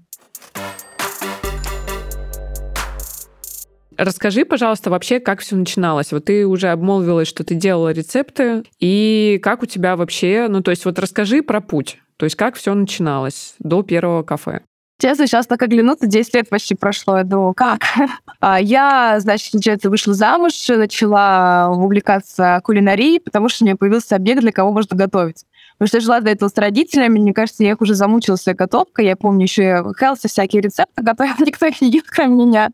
Расскажи, 3.98 4.44
пожалуйста, 4.44 4.90
вообще, 4.90 5.20
как 5.20 5.40
все 5.40 5.54
начиналось. 5.54 6.12
Вот 6.12 6.24
ты 6.24 6.46
уже 6.46 6.68
обмолвилась, 6.68 7.28
что 7.28 7.44
ты 7.44 7.54
делала 7.54 7.92
рецепты, 7.92 8.64
и 8.80 9.38
как 9.42 9.62
у 9.62 9.66
тебя 9.66 9.96
вообще, 9.96 10.46
ну 10.48 10.62
то 10.62 10.70
есть 10.70 10.84
вот 10.84 10.98
расскажи 10.98 11.42
про 11.42 11.60
путь, 11.60 11.98
то 12.16 12.24
есть 12.24 12.36
как 12.36 12.56
все 12.56 12.74
начиналось 12.74 13.54
до 13.58 13.82
первого 13.82 14.22
кафе. 14.22 14.62
Честно, 15.02 15.26
сейчас 15.26 15.48
так 15.48 15.60
оглянуться, 15.60 16.06
10 16.06 16.32
лет 16.32 16.48
почти 16.48 16.76
прошло, 16.76 17.18
я 17.18 17.24
думаю, 17.24 17.54
как? 17.54 17.80
А, 18.38 18.60
я, 18.60 19.18
значит, 19.18 19.50
получается, 19.50 19.90
вышла 19.90 20.14
замуж, 20.14 20.52
начала 20.68 21.70
увлекаться 21.70 22.60
кулинарией, 22.64 23.18
потому 23.18 23.48
что 23.48 23.64
у 23.64 23.66
меня 23.66 23.76
появился 23.76 24.14
объект, 24.14 24.42
для 24.42 24.52
кого 24.52 24.72
можно 24.72 24.96
готовить. 24.96 25.44
Потому 25.72 25.88
что 25.88 25.96
я 25.96 26.00
жила 26.02 26.20
до 26.20 26.30
этого 26.30 26.48
с 26.48 26.56
родителями, 26.56 27.18
мне 27.18 27.34
кажется, 27.34 27.64
я 27.64 27.72
их 27.72 27.80
уже 27.80 27.94
замучила 27.94 28.36
своей 28.36 28.56
готовкой. 28.56 29.06
Я 29.06 29.16
помню, 29.16 29.42
еще 29.42 29.84
Хелси 29.98 30.28
всякие 30.28 30.62
рецепты 30.62 31.02
готовил, 31.02 31.34
никто 31.40 31.66
их 31.66 31.80
не 31.80 31.90
ел, 31.90 32.02
кроме 32.06 32.44
меня. 32.44 32.70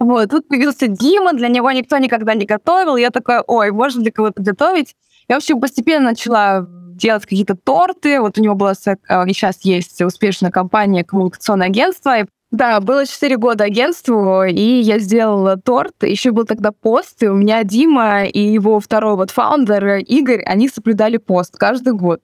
Вот, 0.00 0.30
тут 0.30 0.48
появился 0.48 0.88
Дима, 0.88 1.32
для 1.32 1.46
него 1.46 1.70
никто 1.70 1.96
никогда 1.98 2.34
не 2.34 2.44
готовил. 2.44 2.96
Я 2.96 3.10
такая, 3.10 3.44
ой, 3.46 3.70
можно 3.70 4.02
для 4.02 4.10
кого-то 4.10 4.42
готовить. 4.42 4.96
Я, 5.28 5.36
в 5.36 5.38
общем, 5.38 5.60
постепенно 5.60 6.06
начала 6.10 6.66
делать 7.02 7.24
какие-то 7.24 7.56
торты. 7.56 8.20
Вот 8.20 8.38
у 8.38 8.40
него 8.40 8.54
была 8.54 8.72
и 8.72 9.32
сейчас 9.32 9.58
есть 9.64 10.00
успешная 10.00 10.50
компания 10.50 11.04
коммуникационное 11.04 11.66
агентство. 11.66 12.26
Да, 12.50 12.80
было 12.80 13.06
4 13.06 13.36
года 13.38 13.64
агентству, 13.64 14.44
и 14.44 14.80
я 14.80 14.98
сделала 14.98 15.56
торт. 15.56 16.02
Еще 16.02 16.32
был 16.32 16.44
тогда 16.44 16.70
пост, 16.70 17.22
и 17.22 17.26
у 17.26 17.34
меня 17.34 17.64
Дима 17.64 18.24
и 18.24 18.40
его 18.40 18.78
второй 18.78 19.16
вот 19.16 19.30
фаундер 19.30 19.96
Игорь, 19.96 20.42
они 20.44 20.68
соблюдали 20.68 21.16
пост 21.16 21.56
каждый 21.56 21.94
год. 21.94 22.20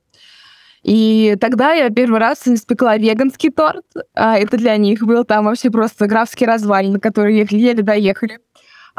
И 0.82 1.36
тогда 1.40 1.72
я 1.72 1.90
первый 1.90 2.20
раз 2.20 2.46
испекла 2.46 2.98
веганский 2.98 3.50
торт. 3.50 3.84
А 4.14 4.38
это 4.38 4.58
для 4.58 4.76
них 4.76 5.02
был 5.02 5.24
там 5.24 5.46
вообще 5.46 5.70
просто 5.70 6.06
графский 6.06 6.46
развалин, 6.46 6.92
на 6.92 7.00
который 7.00 7.46
еле 7.50 7.82
доехали. 7.82 8.38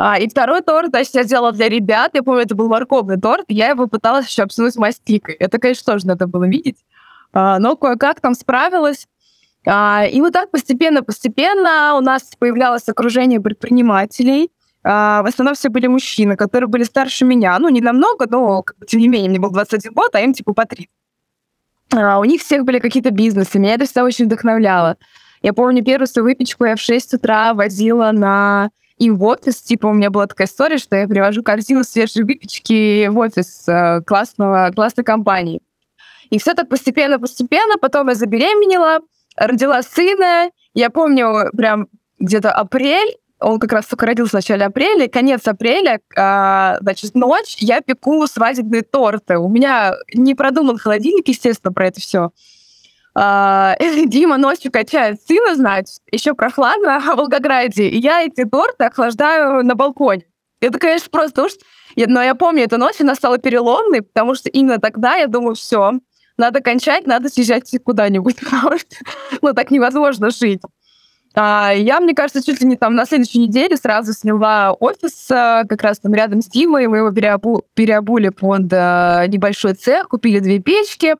А, 0.01 0.17
и 0.17 0.29
второй 0.29 0.61
торт, 0.61 0.91
значит, 0.91 1.13
я 1.13 1.23
сделала 1.23 1.51
для 1.51 1.67
ребят. 1.67 2.11
Я 2.13 2.23
помню, 2.23 2.43
это 2.43 2.55
был 2.55 2.69
морковный 2.69 3.19
торт. 3.19 3.43
Я 3.49 3.71
его 3.71 3.85
пыталась 3.85 4.29
еще 4.29 4.43
обсунуть 4.43 4.77
мастикой. 4.77 5.35
Это, 5.35 5.59
конечно, 5.59 5.91
тоже 5.91 6.07
надо 6.07 6.25
было 6.25 6.47
видеть. 6.47 6.77
А, 7.33 7.59
но 7.59 7.75
кое-как 7.75 8.21
там 8.21 8.33
справилась. 8.33 9.09
А, 9.67 10.05
и 10.09 10.21
вот 10.21 10.31
так 10.31 10.51
постепенно-постепенно 10.51 11.95
у 11.97 11.99
нас 11.99 12.31
появлялось 12.39 12.87
окружение 12.87 13.41
предпринимателей. 13.41 14.51
А, 14.85 15.21
в 15.21 15.25
основном 15.25 15.55
все 15.55 15.67
были 15.67 15.87
мужчины, 15.87 16.37
которые 16.37 16.69
были 16.69 16.83
старше 16.83 17.25
меня. 17.25 17.59
Ну, 17.59 17.67
не 17.67 17.81
намного, 17.81 18.25
но, 18.29 18.63
тем 18.87 19.01
не 19.01 19.09
менее, 19.09 19.29
мне 19.29 19.39
был 19.39 19.51
21 19.51 19.91
год, 19.91 20.15
а 20.15 20.21
им 20.21 20.31
типа 20.31 20.53
по 20.53 20.65
30. 20.65 20.89
А, 21.93 22.19
у 22.19 22.23
них 22.23 22.39
всех 22.39 22.63
были 22.63 22.79
какие-то 22.79 23.11
бизнесы. 23.11 23.59
Меня 23.59 23.73
это 23.73 23.83
всегда 23.83 24.05
очень 24.05 24.27
вдохновляло. 24.27 24.95
Я 25.41 25.51
помню, 25.51 25.83
первую 25.83 26.07
свою 26.07 26.25
выпечку 26.25 26.63
я 26.63 26.77
в 26.77 26.79
6 26.79 27.15
утра 27.15 27.53
возила 27.53 28.13
на 28.13 28.69
им 28.99 29.17
в 29.17 29.23
офис. 29.23 29.61
Типа 29.61 29.87
у 29.87 29.93
меня 29.93 30.09
была 30.09 30.27
такая 30.27 30.47
история, 30.47 30.77
что 30.77 30.95
я 30.95 31.07
привожу 31.07 31.41
корзину 31.41 31.83
свежей 31.83 32.23
выпечки 32.23 33.07
в 33.07 33.17
офис 33.17 33.67
э, 33.67 34.01
классного, 34.05 34.71
классной 34.75 35.03
компании. 35.03 35.61
И 36.29 36.37
все 36.37 36.53
так 36.53 36.69
постепенно-постепенно. 36.69 37.77
Потом 37.79 38.09
я 38.09 38.15
забеременела, 38.15 38.99
родила 39.35 39.81
сына. 39.81 40.51
Я 40.73 40.89
помню 40.89 41.49
прям 41.55 41.87
где-то 42.19 42.51
апрель, 42.51 43.15
он 43.39 43.59
как 43.59 43.71
раз 43.71 43.85
только 43.85 44.05
родился 44.05 44.31
в 44.31 44.33
начале 44.33 44.65
апреля, 44.65 45.07
конец 45.07 45.47
апреля, 45.47 46.01
а, 46.17 46.77
значит, 46.81 47.15
ночь, 47.15 47.55
я 47.59 47.79
пеку 47.79 48.27
свадебные 48.27 48.81
торты. 48.81 49.37
У 49.37 49.47
меня 49.47 49.93
не 50.13 50.35
продуман 50.35 50.77
холодильник, 50.77 51.27
естественно, 51.27 51.71
про 51.71 51.87
это 51.87 52.01
все. 52.01 52.31
А, 53.21 53.75
Дима 54.05 54.37
ночью 54.37 54.71
качает 54.71 55.21
сына, 55.21 55.55
значит, 55.55 55.99
еще 56.09 56.33
прохладно 56.33 56.99
в 57.13 57.17
Волгограде, 57.17 57.89
и 57.89 57.97
я 57.99 58.23
эти 58.23 58.45
торты 58.45 58.85
охлаждаю 58.85 59.65
на 59.65 59.75
балконе. 59.75 60.23
Это, 60.61 60.79
конечно, 60.79 61.09
просто 61.11 61.45
уж... 61.45 61.51
Но 61.97 62.21
я 62.21 62.33
помню, 62.33 62.63
эту 62.63 62.77
ночь 62.77 63.01
она 63.01 63.15
стала 63.15 63.37
переломной, 63.37 64.03
потому 64.03 64.35
что 64.35 64.47
именно 64.47 64.77
тогда 64.77 65.15
я 65.15 65.27
думаю, 65.27 65.55
все, 65.55 65.93
надо 66.37 66.61
кончать, 66.61 67.07
надо 67.07 67.27
съезжать 67.27 67.69
куда-нибудь, 67.83 68.37
потому 68.39 68.77
что 68.77 68.95
ну, 69.41 69.53
так 69.53 69.69
невозможно 69.69 70.29
жить. 70.29 70.61
А, 71.35 71.73
я, 71.75 71.99
мне 71.99 72.15
кажется, 72.15 72.41
чуть 72.41 72.61
ли 72.61 72.67
не 72.67 72.77
там 72.77 72.95
на 72.95 73.05
следующей 73.05 73.39
неделе 73.39 73.75
сразу 73.75 74.13
сняла 74.13 74.71
офис 74.71 75.29
а, 75.29 75.65
как 75.65 75.81
раз 75.81 75.99
там 75.99 76.13
рядом 76.13 76.41
с 76.41 76.47
Димой, 76.47 76.87
мы 76.87 76.97
его 76.97 77.11
переобу 77.11 77.65
переобули 77.73 78.29
под 78.29 78.71
а, 78.71 79.27
небольшой 79.27 79.73
цех, 79.73 80.07
купили 80.07 80.39
две 80.39 80.59
печки. 80.59 81.15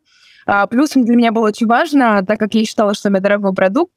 Плюс 0.70 0.92
для 0.92 1.16
меня 1.16 1.32
было 1.32 1.48
очень 1.48 1.68
важно, 1.68 2.26
так 2.26 2.40
как 2.40 2.54
я 2.54 2.66
считала, 2.66 2.94
что 2.94 3.10
это 3.10 3.20
дорогой 3.20 3.54
продукт, 3.54 3.92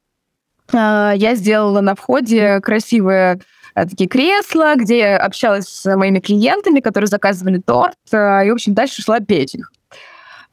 я 0.73 1.35
сделала 1.35 1.81
на 1.81 1.95
входе 1.95 2.61
красивые 2.61 3.41
такие 3.75 4.09
кресла, 4.09 4.75
где 4.77 4.99
я 4.99 5.19
общалась 5.19 5.67
с 5.67 5.97
моими 5.97 6.21
клиентами, 6.21 6.81
которые 6.81 7.09
заказывали 7.09 7.59
торт, 7.59 7.97
и, 8.13 8.17
в 8.17 8.53
общем, 8.53 8.75
дальше 8.75 9.03
шла 9.03 9.21
печь 9.21 9.55
их. 9.55 9.73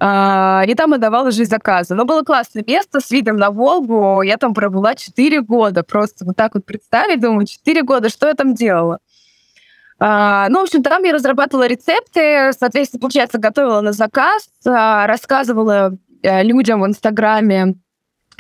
А, 0.02 0.64
и 0.66 0.74
там 0.76 0.94
отдавала 0.94 1.30
жизнь 1.32 1.50
заказы. 1.50 1.94
Но 1.94 2.06
было 2.06 2.24
классное 2.24 2.64
место 2.66 3.02
с 3.02 3.12
видом 3.12 3.36
на 3.36 3.52
Волгу. 3.52 4.22
Я 4.22 4.38
там 4.38 4.54
пробыла 4.54 4.96
4 4.96 5.42
года. 5.42 5.84
Просто 5.84 6.24
вот 6.24 6.38
так 6.38 6.56
вот 6.56 6.66
представить, 6.66 7.20
думаю, 7.20 7.46
4 7.46 7.84
года, 7.84 8.08
что 8.08 8.30
я 8.30 8.34
там 8.34 8.54
делала? 8.54 9.00
А, 10.00 10.48
ну, 10.50 10.60
в 10.60 10.64
общем, 10.64 10.82
там 10.82 11.04
я 11.04 11.14
разрабатывала 11.14 11.68
рецепты, 11.68 12.52
соответственно, 12.58 13.02
получается, 13.02 13.38
готовила 13.38 13.82
на 13.82 13.92
заказ, 13.92 14.48
а, 14.66 15.08
рассказывала 15.08 15.98
э, 16.24 16.44
людям 16.44 16.82
в 16.82 16.88
Инстаграме 16.88 17.76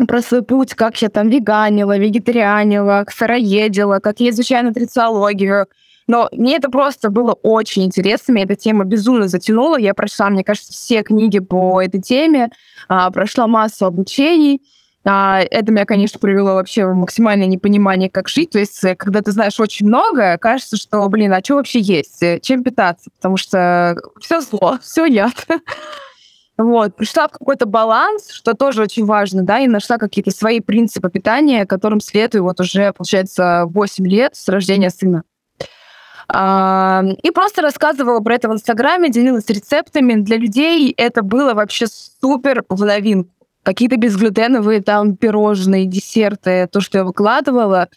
про 0.08 0.22
свой 0.22 0.42
путь, 0.42 0.74
как 0.74 1.02
я 1.02 1.10
там 1.10 1.28
веганила, 1.30 1.98
вегетарианила, 1.98 3.06
сыроедила, 3.10 4.00
как 4.00 4.22
я 4.22 4.30
изучаю 4.30 4.66
нутрициологию, 4.66 5.68
но 6.10 6.28
мне 6.32 6.56
это 6.56 6.72
просто 6.72 7.12
было 7.12 7.34
очень 7.34 7.86
интересно, 7.86 8.32
меня 8.32 8.46
эта 8.46 8.56
тема 8.56 8.84
безумно 8.84 9.28
затянула. 9.28 9.78
Я 9.78 9.94
прошла, 9.94 10.32
мне 10.32 10.44
кажется, 10.44 10.74
все 10.74 11.04
книги 11.04 11.38
по 11.38 11.80
этой 11.80 12.02
теме, 12.02 12.50
а, 12.88 13.12
прошла 13.12 13.46
массу 13.46 13.86
обучений. 13.86 14.64
А, 15.12 15.42
это 15.42 15.72
меня, 15.72 15.86
конечно, 15.86 16.20
привело 16.20 16.54
вообще 16.54 16.86
в 16.86 16.94
максимальное 16.94 17.48
непонимание, 17.48 18.12
как 18.12 18.30
жить. 18.30 18.52
То 18.52 18.60
есть, 18.60 18.84
э, 18.84 18.96
когда 18.96 19.24
ты 19.24 19.32
знаешь 19.32 19.60
очень 19.60 19.88
много, 19.88 20.38
кажется, 20.38 20.78
что, 20.78 21.08
блин, 21.10 21.34
а 21.34 21.44
что 21.44 21.56
вообще 21.56 21.80
есть? 21.80 22.22
Э, 22.22 22.40
чем 22.40 22.64
питаться? 22.64 23.10
Потому 23.18 23.36
что 23.36 23.98
все 24.22 24.40
зло, 24.40 24.78
все 24.84 25.06
яд. 25.06 25.48
Вот, 26.60 26.96
пришла 26.96 27.28
в 27.28 27.32
какой-то 27.32 27.66
баланс, 27.66 28.30
что 28.30 28.54
тоже 28.54 28.84
очень 28.84 29.06
важно, 29.06 29.42
да, 29.42 29.60
и 29.60 29.68
нашла 29.68 29.98
какие-то 29.98 30.30
свои 30.30 30.60
принципы 30.60 31.10
питания, 31.10 31.66
которым 31.66 32.02
следую 32.02 32.44
вот 32.44 32.60
уже, 32.60 32.94
получается, 32.94 33.64
8 33.66 34.08
лет 34.08 34.36
с 34.36 34.48
рождения 34.48 34.92
сына. 34.92 35.24
И 36.32 37.32
просто 37.32 37.62
рассказывала 37.64 38.20
про 38.20 38.36
это 38.36 38.50
в 38.50 38.54
Инстаграме, 38.54 39.10
делилась 39.10 39.48
рецептами. 39.48 40.22
Для 40.22 40.38
людей 40.38 40.94
это 40.96 41.24
было 41.24 41.56
вообще 41.56 41.88
супер 41.88 42.66
в 42.70 42.84
новинку. 42.84 43.39
Какие-то 43.70 43.98
безглютеновые 43.98 44.82
там 44.82 45.16
пирожные, 45.16 45.86
десерты, 45.86 46.68
то, 46.72 46.82
что 46.82 46.98
я 46.98 47.04
выкладывала. 47.04 47.88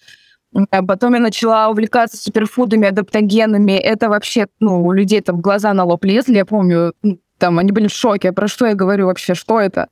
Потом 0.68 1.14
я 1.14 1.20
начала 1.20 1.70
увлекаться 1.70 2.18
суперфудами, 2.18 2.88
адаптогенами. 2.88 3.72
Это 3.72 4.10
вообще, 4.10 4.48
ну, 4.60 4.84
у 4.84 4.92
людей 4.92 5.22
там 5.22 5.40
глаза 5.40 5.72
на 5.72 5.84
лоб 5.84 6.04
лезли. 6.04 6.34
Я 6.34 6.44
помню, 6.44 6.92
там 7.38 7.58
они 7.58 7.72
были 7.72 7.88
в 7.88 7.92
шоке. 7.92 8.32
Про 8.32 8.48
что 8.48 8.66
я 8.66 8.74
говорю 8.74 9.06
вообще, 9.06 9.32
что 9.32 9.60
это? 9.60 9.88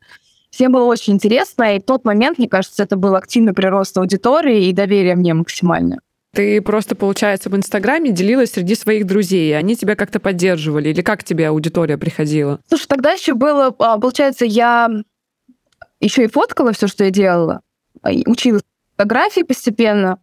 Всем 0.50 0.70
было 0.70 0.84
очень 0.84 1.14
интересно, 1.14 1.74
и 1.74 1.80
в 1.80 1.84
тот 1.84 2.04
момент, 2.04 2.36
мне 2.36 2.46
кажется, 2.46 2.82
это 2.82 2.96
был 2.96 3.14
активный 3.14 3.54
прирост 3.54 3.96
аудитории 3.96 4.66
и 4.66 4.74
доверие 4.74 5.14
мне 5.14 5.32
максимально. 5.32 6.00
Ты 6.34 6.60
просто, 6.60 6.94
получается, 6.94 7.48
в 7.48 7.56
Инстаграме 7.56 8.10
делилась 8.10 8.52
среди 8.52 8.74
своих 8.74 9.06
друзей, 9.06 9.50
и 9.50 9.54
они 9.54 9.76
тебя 9.76 9.96
как-то 9.96 10.20
поддерживали, 10.20 10.90
или 10.90 11.00
как 11.00 11.24
тебе 11.24 11.48
аудитория 11.48 11.96
приходила? 11.96 12.60
Слушай, 12.68 12.86
тогда 12.86 13.12
еще 13.12 13.32
было, 13.32 13.74
а, 13.78 13.98
получается, 13.98 14.44
я 14.44 14.90
еще 16.00 16.24
и 16.24 16.28
фоткала 16.28 16.72
все, 16.72 16.86
что 16.86 17.04
я 17.04 17.10
делала, 17.10 17.60
а, 18.02 18.10
училась 18.26 18.62
фотографии 18.96 19.42
постепенно. 19.42 20.18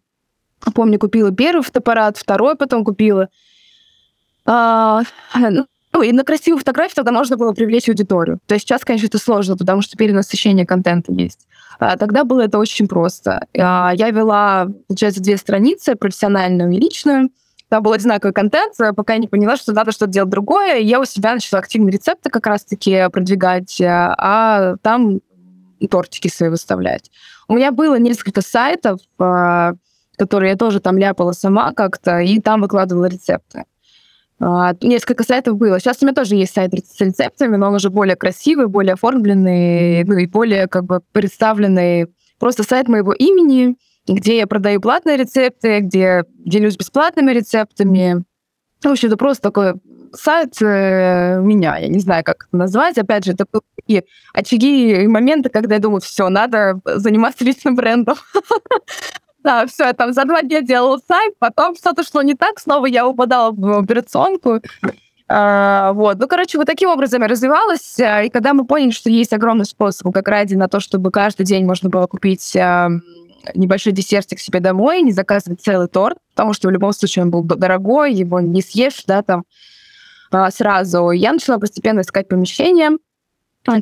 Помню, 0.74 1.00
купила 1.00 1.32
первый 1.32 1.62
фотоаппарат, 1.62 2.18
второй 2.18 2.56
потом 2.56 2.84
купила. 2.84 3.30
А, 4.46 5.02
ну, 5.94 6.02
и 6.02 6.12
на 6.12 6.24
красивую 6.24 6.60
фотографию 6.60 6.96
тогда 6.96 7.12
можно 7.12 7.38
было 7.38 7.54
привлечь 7.54 7.90
аудиторию. 7.90 8.40
То 8.46 8.54
есть 8.54 8.66
сейчас, 8.66 8.86
конечно, 8.86 9.08
это 9.08 9.18
сложно, 9.18 9.58
потому 9.58 9.82
что 9.82 9.98
перенасыщение 9.98 10.66
контента 10.66 11.12
есть. 11.12 11.48
А, 11.80 11.98
тогда 11.98 12.24
было 12.24 12.42
это 12.42 12.58
очень 12.58 12.88
просто. 12.88 13.46
А, 13.58 13.92
я 13.96 14.10
вела, 14.10 14.68
получается, 14.88 15.22
две 15.22 15.38
страницы, 15.38 15.96
профессиональную 15.96 16.72
и 16.72 16.80
личную. 16.80 17.30
Там 17.70 17.84
был 17.84 17.92
одинаковый 17.92 18.34
контент, 18.34 18.76
пока 18.96 19.14
я 19.14 19.20
не 19.20 19.28
поняла, 19.28 19.58
что 19.58 19.74
надо 19.74 19.92
что-то 19.92 20.12
делать 20.12 20.30
другое. 20.30 20.78
Я 20.78 21.02
у 21.02 21.06
себя 21.06 21.34
начала 21.34 21.60
активные 21.60 21.92
рецепты 21.92 22.30
как 22.30 22.48
раз-таки 22.48 23.10
продвигать, 23.12 23.82
а, 23.82 24.16
а 24.18 24.76
там 24.82 25.20
тортики 25.86 26.28
свои 26.28 26.50
выставлять. 26.50 27.12
У 27.48 27.54
меня 27.54 27.72
было 27.72 28.00
несколько 28.00 28.42
сайтов, 28.42 29.00
которые 29.18 30.52
я 30.52 30.58
тоже 30.58 30.80
там 30.80 30.98
ляпала 30.98 31.34
сама 31.34 31.74
как-то, 31.74 32.20
и 32.20 32.40
там 32.40 32.62
выкладывала 32.62 33.06
рецепты. 33.06 33.66
А, 34.40 34.74
несколько 34.82 35.24
сайтов 35.24 35.58
было. 35.58 35.80
Сейчас 35.80 35.98
у 36.02 36.06
меня 36.06 36.14
тоже 36.14 36.36
есть 36.36 36.54
сайт 36.54 36.72
с 36.74 37.00
рецептами, 37.02 37.56
но 37.56 37.68
он 37.70 37.76
уже 37.76 37.90
более 37.90 38.16
красивый, 38.16 38.68
более 38.68 38.94
оформленный, 38.94 40.04
ну 40.04 40.18
и 40.18 40.28
более 40.28 40.68
как 40.68 40.86
бы 40.86 41.02
представленный. 41.12 42.08
Просто 42.40 42.64
сайт 42.64 42.88
моего 42.88 43.14
имени, 43.14 43.78
где 44.08 44.38
я 44.38 44.48
продаю 44.48 44.80
платные 44.80 45.18
рецепты, 45.18 45.80
где 45.80 46.24
делюсь 46.38 46.78
бесплатными 46.78 47.32
рецептами. 47.32 48.24
В 48.82 48.88
общем, 48.88 49.08
это 49.08 49.18
просто 49.18 49.42
такой 49.42 49.74
сайт 50.14 50.62
э, 50.62 51.40
меня, 51.42 51.78
я 51.78 51.88
не 51.88 52.00
знаю, 52.00 52.24
как 52.24 52.48
это 52.48 52.58
назвать. 52.58 52.98
Опять 52.98 53.26
же, 53.26 53.34
это 53.34 53.46
такие 53.76 54.04
очаги 54.34 55.04
и 55.04 55.08
моменты, 55.08 55.50
когда 55.50 55.76
я 55.76 55.82
думаю, 55.82 56.02
все, 56.02 56.30
надо 56.30 56.80
заниматься 56.86 57.44
личным 57.44 57.76
брендом. 57.76 58.16
Да, 59.44 59.66
все, 59.66 59.86
я 59.86 59.94
там 59.94 60.12
за 60.12 60.26
два 60.26 60.42
дня 60.42 60.62
делала 60.62 61.00
сайт, 61.08 61.36
потом 61.40 61.74
что-то 61.78 62.04
шло 62.04 62.22
не 62.22 62.34
так, 62.34 62.60
снова 62.60 62.86
я 62.86 63.08
упадала 63.08 63.52
в 63.52 63.80
операционку. 63.80 64.60
А, 65.30 65.94
вот. 65.94 66.20
Ну, 66.20 66.28
короче, 66.28 66.58
вот 66.58 66.68
таким 66.68 66.90
образом 66.90 67.22
я 67.22 67.30
развивалась. 67.30 68.00
А, 68.00 68.24
и 68.24 68.30
когда 68.30 68.54
мы 68.54 68.66
поняли, 68.66 68.92
что 68.92 69.10
есть 69.10 69.32
огромный 69.32 69.64
способ, 69.64 70.14
как 70.14 70.28
ради 70.28 70.56
на 70.56 70.68
то, 70.68 70.82
чтобы 70.82 71.12
каждый 71.12 71.46
день 71.46 71.66
можно 71.66 71.90
было 71.90 72.08
купить 72.08 72.58
а, 72.58 72.90
небольшой 73.56 73.94
десертик 73.94 74.40
себе 74.40 74.60
домой, 74.60 75.02
не 75.02 75.12
заказывать 75.12 75.62
целый 75.62 75.88
торт, 75.88 76.18
потому 76.34 76.54
что 76.54 76.68
в 76.68 76.72
любом 76.72 76.94
случае 76.94 77.24
он 77.24 77.32
был 77.32 77.44
дорогой, 77.44 78.14
его 78.14 78.40
не 78.40 78.62
съешь, 78.62 79.04
да, 79.06 79.22
там 79.22 79.44
сразу. 80.52 81.12
Я 81.12 81.34
начала 81.34 81.58
постепенно 81.58 82.02
искать 82.02 82.28
помещение. 82.28 82.98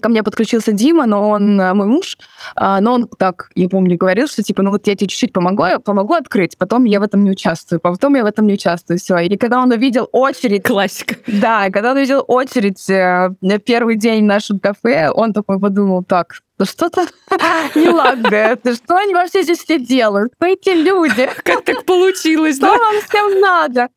Ко 0.01 0.09
мне 0.09 0.23
подключился 0.23 0.71
Дима, 0.71 1.05
но 1.05 1.29
он 1.29 1.61
э, 1.61 1.73
мой 1.73 1.85
муж, 1.85 2.17
а, 2.55 2.81
но 2.81 2.93
он 2.93 3.07
так, 3.19 3.51
я 3.53 3.69
помню, 3.69 3.97
говорил, 3.97 4.27
что 4.27 4.41
типа, 4.41 4.63
ну 4.63 4.71
вот 4.71 4.87
я 4.87 4.95
тебе 4.95 5.07
чуть-чуть 5.07 5.31
помогу, 5.31 5.63
помогу 5.83 6.15
открыть, 6.15 6.57
потом 6.57 6.85
я 6.85 6.99
в 6.99 7.03
этом 7.03 7.23
не 7.23 7.29
участвую, 7.29 7.79
потом 7.79 8.15
я 8.15 8.23
в 8.23 8.25
этом 8.25 8.47
не 8.47 8.53
участвую, 8.53 8.97
все. 8.97 9.19
Или 9.19 9.35
когда 9.35 9.61
он 9.61 9.71
увидел 9.71 10.09
очередь... 10.11 10.63
Классика. 10.63 11.15
Да, 11.27 11.69
когда 11.69 11.91
он 11.91 11.97
увидел 11.97 12.23
очередь 12.27 12.89
э, 12.89 13.29
на 13.41 13.59
первый 13.59 13.95
день 13.95 14.23
в 14.23 14.27
нашем 14.27 14.59
кафе, 14.59 15.11
он 15.11 15.33
такой 15.33 15.59
подумал, 15.59 16.03
так, 16.03 16.33
да 16.57 16.65
что-то 16.65 17.05
неладное. 17.75 18.57
Да 18.63 18.73
что 18.73 18.97
они 18.97 19.13
вообще 19.13 19.43
здесь 19.43 19.59
все 19.59 19.77
делают? 19.77 20.33
Кто 20.35 20.47
эти 20.47 20.69
люди? 20.69 21.29
Как 21.43 21.63
так 21.63 21.85
получилось, 21.85 22.57
да? 22.57 22.69
Что 22.69 22.79
вам 22.79 23.01
всем 23.01 23.39
надо? 23.39 23.89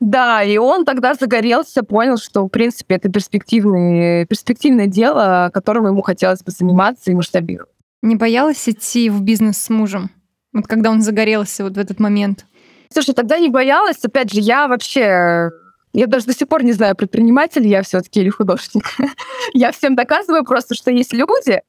Да, 0.00 0.42
и 0.42 0.56
он 0.56 0.86
тогда 0.86 1.14
загорелся, 1.14 1.82
понял, 1.82 2.16
что, 2.16 2.44
в 2.44 2.48
принципе, 2.48 2.94
это 2.94 3.10
перспективное, 3.10 4.24
перспективное 4.24 4.86
дело, 4.86 5.50
которым 5.52 5.86
ему 5.86 6.00
хотелось 6.00 6.42
бы 6.42 6.50
заниматься 6.50 7.10
и 7.10 7.14
масштабировать. 7.14 7.70
Не 8.00 8.16
боялась 8.16 8.66
идти 8.66 9.10
в 9.10 9.20
бизнес 9.20 9.58
с 9.58 9.68
мужем? 9.68 10.10
Вот 10.54 10.66
когда 10.66 10.90
он 10.90 11.02
загорелся 11.02 11.64
вот 11.64 11.74
в 11.74 11.78
этот 11.78 12.00
момент. 12.00 12.46
Слушай, 12.90 13.14
тогда 13.14 13.38
не 13.38 13.50
боялась. 13.50 14.02
Опять 14.02 14.32
же, 14.32 14.40
я 14.40 14.68
вообще... 14.68 15.50
Я 15.92 16.06
даже 16.06 16.26
до 16.26 16.34
сих 16.34 16.48
пор 16.48 16.62
не 16.64 16.72
знаю, 16.72 16.96
предприниматель 16.96 17.66
я 17.66 17.82
все 17.82 18.00
таки 18.00 18.20
или 18.20 18.30
художник. 18.30 18.84
я 19.54 19.70
всем 19.70 19.96
доказываю 19.96 20.44
просто, 20.44 20.74
что 20.74 20.90
есть 20.90 21.12
люди, 21.12 21.60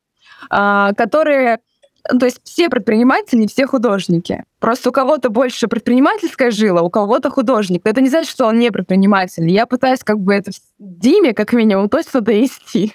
а, 0.49 0.93
которые 0.93 1.59
то 2.07 2.25
есть 2.25 2.41
все 2.43 2.69
предприниматели, 2.69 3.47
все 3.47 3.67
художники. 3.67 4.43
Просто 4.59 4.89
у 4.89 4.91
кого-то 4.91 5.29
больше 5.29 5.67
предпринимательская 5.67 6.51
жила, 6.51 6.81
у 6.81 6.89
кого-то 6.89 7.29
художник. 7.29 7.81
Это 7.83 8.01
не 8.01 8.09
значит, 8.09 8.31
что 8.31 8.45
он 8.45 8.59
не 8.59 8.71
предприниматель. 8.71 9.49
Я 9.49 9.65
пытаюсь 9.65 10.03
как 10.03 10.19
бы 10.19 10.33
это 10.33 10.51
Диме, 10.79 11.33
как 11.33 11.53
минимум, 11.53 11.89
точно 11.89 12.21
довести. 12.21 12.93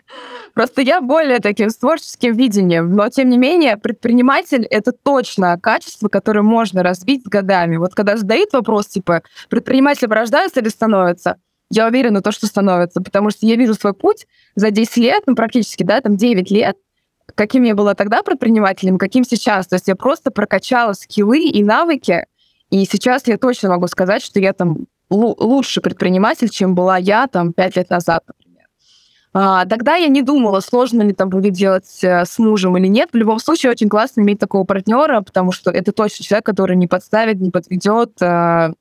Просто 0.54 0.82
я 0.82 1.00
более 1.00 1.38
таким 1.38 1.70
с 1.70 1.76
творческим 1.76 2.34
видением. 2.34 2.92
Но, 2.92 3.08
тем 3.08 3.28
не 3.28 3.38
менее, 3.38 3.76
предприниматель— 3.76 4.64
это 4.70 4.92
точно 4.92 5.58
качество, 5.60 6.08
которое 6.08 6.42
можно 6.42 6.82
развить 6.82 7.24
годами. 7.24 7.76
Вот 7.76 7.94
когда 7.94 8.16
задают 8.16 8.52
вопрос, 8.52 8.86
типа, 8.86 9.22
предприниматель 9.48 10.08
рождается 10.08 10.60
или 10.60 10.68
становится, 10.68 11.36
я 11.70 11.88
уверена, 11.88 12.22
то, 12.22 12.30
что 12.30 12.46
становится, 12.46 13.00
потому 13.00 13.30
что 13.30 13.44
я 13.46 13.56
вижу 13.56 13.74
свой 13.74 13.92
путь 13.92 14.26
за 14.54 14.70
10 14.70 14.96
лет, 14.98 15.24
ну, 15.26 15.34
практически, 15.34 15.82
да, 15.82 16.00
там 16.00 16.16
9 16.16 16.50
лет, 16.50 16.76
каким 17.36 17.62
я 17.62 17.76
была 17.76 17.94
тогда 17.94 18.22
предпринимателем, 18.22 18.98
каким 18.98 19.24
сейчас. 19.24 19.68
То 19.68 19.76
есть 19.76 19.86
я 19.86 19.94
просто 19.94 20.32
прокачала 20.32 20.94
скиллы 20.94 21.44
и 21.44 21.62
навыки, 21.62 22.26
и 22.70 22.84
сейчас 22.84 23.28
я 23.28 23.38
точно 23.38 23.68
могу 23.68 23.86
сказать, 23.86 24.24
что 24.24 24.40
я 24.40 24.52
там 24.52 24.86
лучше 25.08 25.80
предприниматель, 25.80 26.48
чем 26.48 26.74
была 26.74 26.96
я 26.96 27.28
там 27.28 27.52
пять 27.52 27.76
лет 27.76 27.90
назад, 27.90 28.24
например. 28.26 28.66
А, 29.32 29.66
тогда 29.66 29.94
я 29.94 30.08
не 30.08 30.22
думала, 30.22 30.60
сложно 30.60 31.02
ли 31.02 31.12
там 31.12 31.28
будет 31.28 31.52
делать 31.52 32.02
э, 32.02 32.24
с 32.24 32.38
мужем 32.38 32.76
или 32.76 32.88
нет. 32.88 33.10
В 33.12 33.16
любом 33.16 33.38
случае, 33.38 33.70
очень 33.70 33.88
классно 33.88 34.22
иметь 34.22 34.40
такого 34.40 34.64
партнера, 34.64 35.20
потому 35.20 35.52
что 35.52 35.70
это 35.70 35.92
точно 35.92 36.24
человек, 36.24 36.46
который 36.46 36.74
не 36.74 36.88
подставит, 36.88 37.40
не 37.40 37.50
подведет, 37.50 38.20
э, 38.20 38.72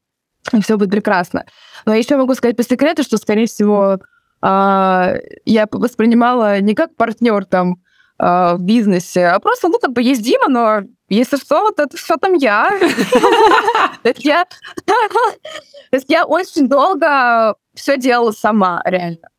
и 0.54 0.62
все 0.62 0.78
будет 0.78 0.92
прекрасно. 0.92 1.46
Но 1.86 1.94
еще 1.94 2.18
могу 2.18 2.34
сказать 2.34 2.56
по 2.56 2.64
секрету, 2.64 3.04
что, 3.04 3.18
скорее 3.18 3.46
всего, 3.46 4.00
э, 4.42 5.16
я 5.46 5.68
воспринимала 5.70 6.60
не 6.62 6.74
как 6.74 6.96
партнер 6.96 7.46
там 7.46 7.82
в 8.18 8.58
бизнесе, 8.60 9.28
а 9.28 9.40
просто, 9.40 9.68
ну, 9.68 9.78
как 9.80 9.92
бы 9.92 10.02
есть 10.02 10.22
Дима, 10.22 10.48
но 10.48 10.82
если 11.10 11.38
что, 11.38 11.62
вот 11.62 11.80
это 11.80 11.96
все 11.98 12.16
там 12.18 12.34
я. 12.34 12.70
То 14.04 15.98
есть 15.98 16.06
я 16.10 16.26
очень 16.26 16.68
долго 16.68 17.56
все 17.76 17.98
делала 17.98 18.32
сама, 18.32 18.82
реально. 18.86 19.30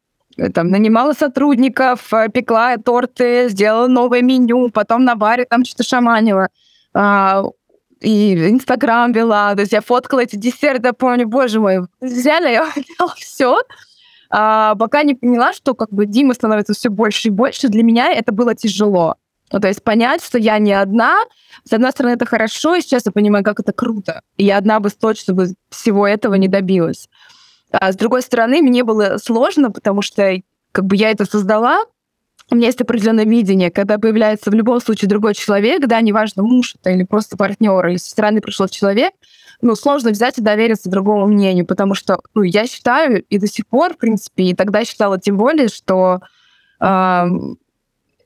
Там 0.53 0.69
нанимала 0.69 1.15
сотрудников, 1.15 2.13
э, 2.13 2.29
пекла 2.29 2.77
торты, 2.77 3.49
сделала 3.49 3.87
новое 3.87 4.21
меню, 4.21 4.69
потом 4.71 5.05
на 5.05 5.15
баре 5.15 5.47
там 5.47 5.65
что-то 5.65 5.83
шаманила. 5.83 6.49
А, 6.93 7.43
и 8.01 8.51
Инстаграм 8.51 9.13
вела, 9.13 9.55
то 9.55 9.63
есть 9.63 9.73
я 9.73 9.81
фоткала 9.81 10.21
эти 10.21 10.37
десерты, 10.37 10.93
помню, 10.93 11.27
боже 11.27 11.59
мой, 11.59 11.87
реально 12.01 12.49
я 12.49 12.73
делала 12.77 13.15
все, 13.17 13.63
а, 14.39 14.75
пока 14.75 15.03
не 15.03 15.15
поняла, 15.15 15.55
что 15.55 15.73
как 15.73 15.91
бы 15.91 16.05
Дима 16.05 16.35
становится 16.35 16.75
все 16.75 16.91
больше 16.91 17.29
и 17.29 17.31
больше. 17.31 17.69
Для 17.69 17.83
меня 17.83 18.13
это 18.13 18.33
было 18.33 18.55
тяжело. 18.55 19.15
Ну, 19.51 19.61
то 19.61 19.69
есть 19.69 19.83
понять, 19.83 20.23
что 20.23 20.37
я 20.37 20.59
не 20.59 20.75
одна, 20.75 21.17
с 21.65 21.73
одной 21.73 21.91
стороны, 21.93 22.13
это 22.13 22.27
хорошо, 22.27 22.75
и 22.75 22.83
сейчас 22.83 23.07
я 23.07 23.13
понимаю, 23.13 23.43
как 23.45 23.61
это 23.61 23.73
круто. 23.73 24.21
И 24.37 24.45
я 24.45 24.59
одна 24.59 24.79
бы 24.79 24.91
точно 24.91 25.33
бы 25.33 25.55
всего 25.71 26.07
этого 26.07 26.35
не 26.35 26.49
добилась. 26.49 27.09
А 27.73 27.91
с 27.91 27.97
другой 27.97 28.21
стороны, 28.21 28.61
мне 28.61 28.85
было 28.85 29.17
сложно, 29.17 29.71
потому 29.71 30.03
что 30.03 30.43
как 30.71 30.85
бы 30.85 30.97
я 30.97 31.13
это 31.13 31.25
создала, 31.25 31.87
у 32.51 32.57
меня 32.57 32.67
есть 32.67 32.83
определенное 32.83 33.25
видение, 33.25 33.71
когда 33.71 33.97
появляется 33.97 34.51
в 34.51 34.55
любом 34.55 34.83
случае 34.83 35.09
другой 35.09 35.33
человек, 35.33 35.87
да, 35.87 36.03
неважно, 36.03 36.43
муж 36.43 36.75
это 36.79 36.91
или 36.91 37.05
просто 37.05 37.39
партнер, 37.39 37.87
или 37.87 37.97
со 37.97 38.11
стороны 38.11 38.43
пришел 38.43 38.69
человек, 38.69 39.15
ну, 39.61 39.75
сложно 39.75 40.11
взять 40.11 40.39
и 40.39 40.43
довериться 40.43 40.91
другому 40.91 41.27
мнению, 41.27 41.67
потому 41.67 41.95
что, 41.95 42.21
ну, 42.35 42.43
я 42.43 42.67
считаю, 42.67 43.23
и 43.23 43.39
до 43.39 43.47
сих 43.47 43.67
пор, 43.67 43.95
в 43.95 43.99
принципе, 43.99 44.45
и 44.45 44.55
тогда 44.55 44.85
считала 44.85 45.19
тем 45.19 45.37
более, 45.37 45.69
что 45.69 46.21
э, 46.81 47.25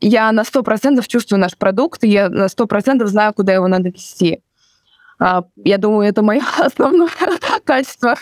я 0.01 0.33
на 0.33 0.45
сто 0.45 0.62
процентов 0.62 1.09
чувствую 1.09 1.40
наш 1.40 1.57
продукт, 1.57 2.05
и 2.05 2.09
я 2.09 2.29
на 2.29 2.49
сто 2.49 2.66
процентов 2.66 3.09
знаю, 3.09 3.33
куда 3.35 3.53
его 3.53 3.69
надо 3.69 3.90
вести. 3.90 4.43
Э, 5.21 5.43
я 5.57 5.79
думаю, 5.79 6.09
это 6.09 6.23
мое 6.23 6.43
основное 6.59 7.11
качество 7.64 8.16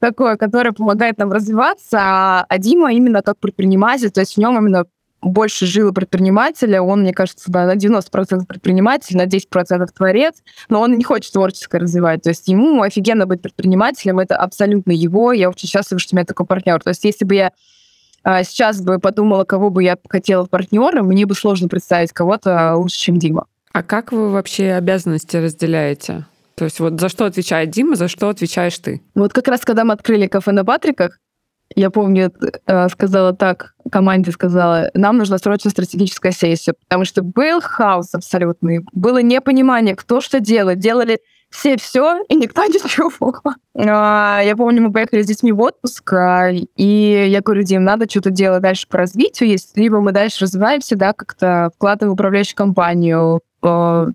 такое, 0.00 0.36
которое 0.36 0.72
помогает 0.72 1.18
нам 1.18 1.32
развиваться, 1.32 1.98
а, 2.00 2.46
а 2.48 2.58
Дима 2.58 2.92
именно 2.92 3.22
как 3.22 3.38
предприниматель, 3.38 4.10
то 4.10 4.20
есть 4.20 4.34
в 4.34 4.38
нем 4.38 4.56
именно 4.56 4.84
больше 5.20 5.66
жила 5.66 5.92
предпринимателя, 5.92 6.80
он, 6.82 7.00
мне 7.00 7.12
кажется, 7.12 7.50
да, 7.50 7.66
на 7.66 7.74
90% 7.74 8.46
предприниматель, 8.46 9.16
на 9.16 9.26
10% 9.26 9.86
творец, 9.96 10.36
но 10.68 10.80
он 10.80 10.96
не 10.96 11.04
хочет 11.04 11.32
творческое 11.32 11.78
развивать. 11.78 12.22
То 12.22 12.30
есть 12.30 12.48
ему 12.48 12.82
офигенно 12.82 13.26
быть 13.26 13.42
предпринимателем, 13.42 14.20
это 14.20 14.36
абсолютно 14.36 14.92
его. 14.92 15.32
Я 15.32 15.50
очень 15.50 15.68
счастлива, 15.68 15.98
что 15.98 16.14
у 16.14 16.16
меня 16.16 16.24
такой 16.24 16.46
партнер. 16.46 16.80
То 16.80 16.90
есть 16.90 17.04
если 17.04 17.24
бы 17.24 17.34
я 17.34 17.52
а, 18.22 18.44
сейчас 18.44 18.80
бы 18.80 18.98
подумала, 18.98 19.44
кого 19.44 19.70
бы 19.70 19.82
я 19.82 19.96
хотела 20.08 20.44
партнером, 20.44 21.06
мне 21.06 21.26
бы 21.26 21.34
сложно 21.34 21.68
представить 21.68 22.12
кого-то 22.12 22.76
лучше, 22.76 22.98
чем 22.98 23.18
Дима. 23.18 23.46
А 23.72 23.82
как 23.82 24.12
вы 24.12 24.30
вообще 24.30 24.72
обязанности 24.72 25.36
разделяете? 25.36 26.26
То 26.54 26.64
есть 26.64 26.80
вот 26.80 27.00
за 27.00 27.08
что 27.08 27.26
отвечает 27.26 27.70
Дима, 27.70 27.94
за 27.94 28.08
что 28.08 28.28
отвечаешь 28.28 28.78
ты? 28.78 29.00
Вот 29.14 29.32
как 29.32 29.46
раз 29.48 29.60
когда 29.60 29.84
мы 29.84 29.94
открыли 29.94 30.26
кафе 30.26 30.52
на 30.52 30.64
Патриках, 30.64 31.18
я 31.74 31.90
помню, 31.90 32.32
э, 32.66 32.88
сказала 32.88 33.32
так, 33.34 33.74
команде 33.90 34.32
сказала, 34.32 34.90
нам 34.94 35.18
нужна 35.18 35.38
срочно 35.38 35.70
стратегическая 35.70 36.32
сессия, 36.32 36.74
потому 36.88 37.04
что 37.04 37.22
был 37.22 37.60
хаос 37.60 38.14
абсолютный, 38.14 38.84
было 38.92 39.22
непонимание, 39.22 39.94
кто 39.96 40.20
что 40.20 40.40
делает. 40.40 40.78
Делали 40.78 41.20
все 41.50 41.76
все, 41.76 42.22
и 42.28 42.34
никто 42.34 42.64
ничего. 42.66 43.32
А, 43.74 44.40
я 44.42 44.56
помню, 44.56 44.82
мы 44.82 44.92
поехали 44.92 45.22
с 45.22 45.26
детьми 45.26 45.52
в 45.52 45.60
отпуск, 45.60 46.12
а, 46.12 46.50
и 46.50 47.26
я 47.28 47.40
говорю, 47.40 47.62
Дим, 47.62 47.84
надо 47.84 48.08
что-то 48.08 48.30
делать 48.30 48.62
дальше 48.62 48.86
по 48.88 48.98
развитию, 48.98 49.48
есть, 49.48 49.76
либо 49.76 50.00
мы 50.00 50.12
дальше 50.12 50.44
развиваемся, 50.44 50.96
да, 50.96 51.12
как-то 51.12 51.70
вкладываем 51.74 52.10
в 52.10 52.14
управляющую 52.14 52.56
компанию, 52.56 53.40
а, 53.62 54.08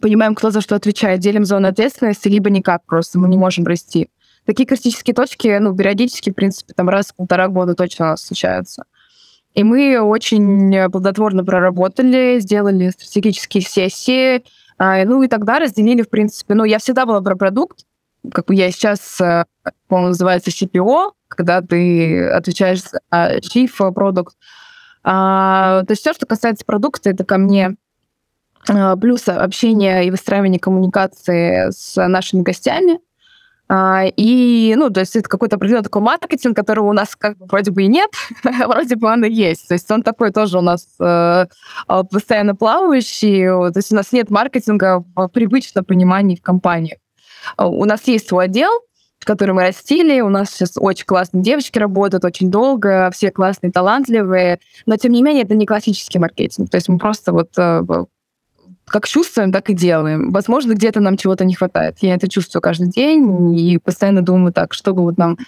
понимаем, 0.00 0.34
кто 0.34 0.50
за 0.50 0.60
что 0.60 0.74
отвечает, 0.74 1.20
делим 1.20 1.44
зону 1.44 1.68
ответственности, 1.68 2.28
либо 2.28 2.50
никак 2.50 2.84
просто, 2.86 3.18
мы 3.18 3.28
не 3.28 3.36
можем 3.36 3.64
расти. 3.64 4.08
Такие 4.48 4.64
критические 4.64 5.12
точки, 5.12 5.58
ну, 5.58 5.76
периодически, 5.76 6.30
в 6.30 6.34
принципе, 6.34 6.72
там 6.72 6.88
раз 6.88 7.08
в 7.08 7.16
полтора 7.16 7.48
года 7.48 7.74
точно 7.74 8.06
у 8.06 8.08
нас 8.08 8.24
случаются. 8.24 8.84
И 9.52 9.62
мы 9.62 10.00
очень 10.00 10.90
плодотворно 10.90 11.44
проработали, 11.44 12.38
сделали 12.40 12.88
стратегические 12.88 13.62
сессии, 13.62 14.42
а, 14.78 15.04
ну 15.04 15.22
и 15.22 15.28
тогда 15.28 15.58
разделили, 15.58 16.00
в 16.00 16.08
принципе, 16.08 16.54
ну, 16.54 16.64
я 16.64 16.78
всегда 16.78 17.04
была 17.04 17.20
про 17.20 17.36
продукт, 17.36 17.80
как 18.32 18.46
бы 18.46 18.54
я 18.54 18.70
сейчас, 18.70 19.20
э, 19.20 19.44
по-моему, 19.86 20.08
называется 20.08 20.50
CPO, 20.50 21.12
когда 21.28 21.60
ты 21.60 22.30
отвечаешь 22.30 22.80
за 22.80 23.00
Chief 23.12 23.70
Product. 23.78 24.30
А, 25.04 25.82
то 25.82 25.92
есть 25.92 26.00
все, 26.00 26.14
что 26.14 26.24
касается 26.24 26.64
продукта, 26.64 27.10
это 27.10 27.22
ко 27.22 27.36
мне 27.36 27.76
а, 28.66 28.96
плюс 28.96 29.28
общение 29.28 30.06
и 30.06 30.10
выстраивание 30.10 30.58
коммуникации 30.58 31.70
с 31.70 32.02
нашими 32.08 32.40
гостями, 32.40 32.94
а, 32.94 33.00
и, 33.70 34.74
ну, 34.78 34.88
то 34.88 35.00
есть 35.00 35.14
это 35.14 35.28
какой-то 35.28 35.56
определенный 35.56 35.84
такой 35.84 36.00
маркетинг, 36.00 36.56
которого 36.56 36.88
у 36.88 36.92
нас 36.94 37.14
как 37.14 37.36
бы 37.36 37.46
вроде 37.46 37.70
бы 37.70 37.82
и 37.82 37.86
нет, 37.86 38.10
вроде 38.66 38.96
бы 38.96 39.08
он 39.08 39.24
и 39.24 39.30
есть. 39.30 39.68
То 39.68 39.74
есть 39.74 39.90
он 39.90 40.02
такой 40.02 40.32
тоже 40.32 40.58
у 40.58 40.62
нас 40.62 40.86
э, 40.98 41.46
а, 41.86 42.04
постоянно 42.04 42.54
плавающий. 42.54 43.46
То 43.72 43.76
есть 43.76 43.92
у 43.92 43.94
нас 43.94 44.12
нет 44.12 44.30
маркетинга 44.30 45.04
в 45.14 45.28
привычном 45.28 45.84
понимании 45.84 46.36
в 46.36 46.42
компании. 46.42 46.98
А, 47.56 47.68
у 47.68 47.84
нас 47.84 48.06
есть 48.06 48.28
свой 48.28 48.46
отдел, 48.46 48.70
который 49.20 49.54
мы 49.54 49.62
растили. 49.62 50.20
У 50.22 50.30
нас 50.30 50.50
сейчас 50.50 50.72
очень 50.76 51.04
классные 51.04 51.42
девочки 51.42 51.78
работают 51.78 52.24
очень 52.24 52.50
долго, 52.50 53.10
все 53.12 53.30
классные, 53.30 53.70
талантливые. 53.70 54.60
Но, 54.86 54.96
тем 54.96 55.12
не 55.12 55.22
менее, 55.22 55.44
это 55.44 55.54
не 55.54 55.66
классический 55.66 56.18
маркетинг. 56.18 56.70
То 56.70 56.76
есть 56.76 56.88
мы 56.88 56.98
просто 56.98 57.32
вот 57.32 57.50
э, 57.58 57.82
как 58.88 59.06
чувствуем, 59.08 59.52
так 59.52 59.70
и 59.70 59.74
делаем. 59.74 60.30
Возможно, 60.30 60.74
где-то 60.74 61.00
нам 61.00 61.16
чего-то 61.16 61.44
не 61.44 61.54
хватает. 61.54 61.96
Я 62.00 62.14
это 62.14 62.28
чувствую 62.28 62.62
каждый 62.62 62.88
день 62.88 63.58
и 63.58 63.78
постоянно 63.78 64.22
думаю 64.22 64.52
так, 64.52 64.74
чтобы 64.74 65.02
вот 65.02 65.18
нам 65.18 65.38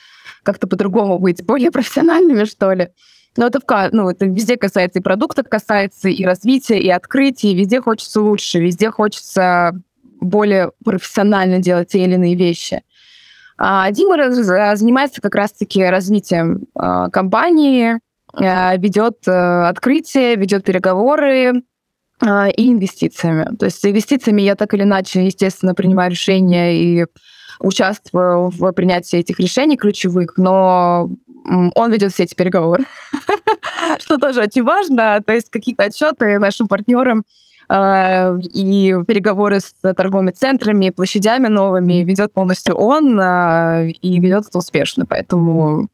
как-то 0.42 0.66
по-другому 0.66 1.18
быть, 1.18 1.44
более 1.44 1.70
профессиональными, 1.70 2.44
что 2.44 2.72
ли. 2.72 2.88
Но 3.37 3.46
это, 3.46 3.61
в, 3.61 3.88
ну, 3.92 4.11
это 4.11 4.26
везде 4.26 4.57
касается 4.57 4.98
и 4.98 5.03
продуктов, 5.03 5.48
касается 5.48 6.09
и 6.09 6.24
развития, 6.24 6.81
и 6.81 6.88
открытий. 6.90 7.55
Везде 7.55 7.81
хочется 7.81 8.20
лучше, 8.20 8.59
везде 8.59 8.90
хочется 8.90 9.72
более 10.20 10.72
профессионально 10.85 11.59
делать 11.61 11.88
те 11.88 12.05
или 12.05 12.14
иные 12.14 12.35
вещи. 12.35 12.83
А 13.57 13.90
Дима 13.90 14.31
занимается 14.76 15.20
как 15.20 15.35
раз-таки 15.35 15.85
развитием 15.85 16.66
а, 16.74 17.11
компании, 17.11 18.00
а, 18.33 18.76
ведет 18.76 19.29
а, 19.29 19.68
открытие, 19.68 20.37
ведет 20.37 20.64
переговоры, 20.64 21.53
а, 21.53 21.69
и 22.22 22.70
инвестициями. 22.70 23.56
То 23.56 23.66
есть 23.66 23.80
с 23.80 23.85
инвестициями 23.85 24.42
я 24.42 24.54
так 24.54 24.74
или 24.74 24.83
иначе, 24.83 25.24
естественно, 25.24 25.74
принимаю 25.74 26.11
решения 26.11 26.76
и 26.76 27.06
участвую 27.61 28.50
в 28.50 28.72
принятии 28.72 29.18
этих 29.18 29.38
решений 29.38 29.76
ключевых, 29.76 30.37
но 30.37 31.11
он 31.74 31.92
ведет 31.92 32.12
все 32.12 32.24
эти 32.24 32.35
переговоры, 32.35 32.85
что 33.98 34.18
тоже 34.18 34.42
очень 34.42 34.62
важно. 34.62 35.20
То 35.24 35.33
есть 35.33 35.50
какие-то 35.50 35.85
отчеты 35.85 36.38
нашим 36.38 36.68
партнерам 36.68 37.24
э, 37.68 38.38
и 38.52 38.94
переговоры 39.06 39.61
с 39.61 39.74
торговыми 39.80 40.30
центрами, 40.30 40.90
площадями 40.90 41.48
новыми 41.48 42.04
ведет 42.04 42.33
полностью 42.33 42.74
он, 42.76 43.18
э, 43.18 43.90
и 43.90 44.20
ведет 44.20 44.46
это 44.48 44.59
успешно. 44.59 45.06
Поэтому 45.06 45.88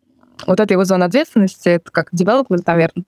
вот 0.46 0.60
это 0.60 0.72
его 0.72 0.84
зона 0.84 1.06
ответственности, 1.06 1.68
это 1.68 1.90
как 1.90 2.08
девелопмент, 2.12 2.66
наверное. 2.66 3.04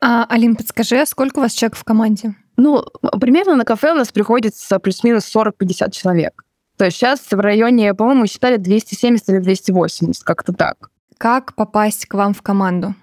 А, 0.00 0.24
Алин, 0.28 0.54
подскажи, 0.56 1.00
а 1.00 1.06
сколько 1.06 1.38
у 1.38 1.42
вас 1.42 1.52
человек 1.52 1.76
в 1.76 1.84
команде? 1.84 2.34
Ну, 2.56 2.84
примерно 3.20 3.56
на 3.56 3.64
кафе 3.64 3.92
у 3.92 3.96
нас 3.96 4.12
приходится 4.12 4.78
плюс-минус 4.78 5.34
40-50 5.34 5.90
человек. 5.90 6.44
То 6.76 6.84
есть 6.84 6.96
сейчас 6.96 7.20
в 7.30 7.38
районе, 7.38 7.92
по-моему, 7.94 8.26
считали 8.26 8.56
270 8.56 9.28
или 9.28 9.38
280, 9.38 10.22
как-то 10.22 10.52
так. 10.52 10.90
Как 11.18 11.54
попасть 11.54 12.06
к 12.06 12.14
вам 12.14 12.32
в 12.32 12.42
команду? 12.42 12.94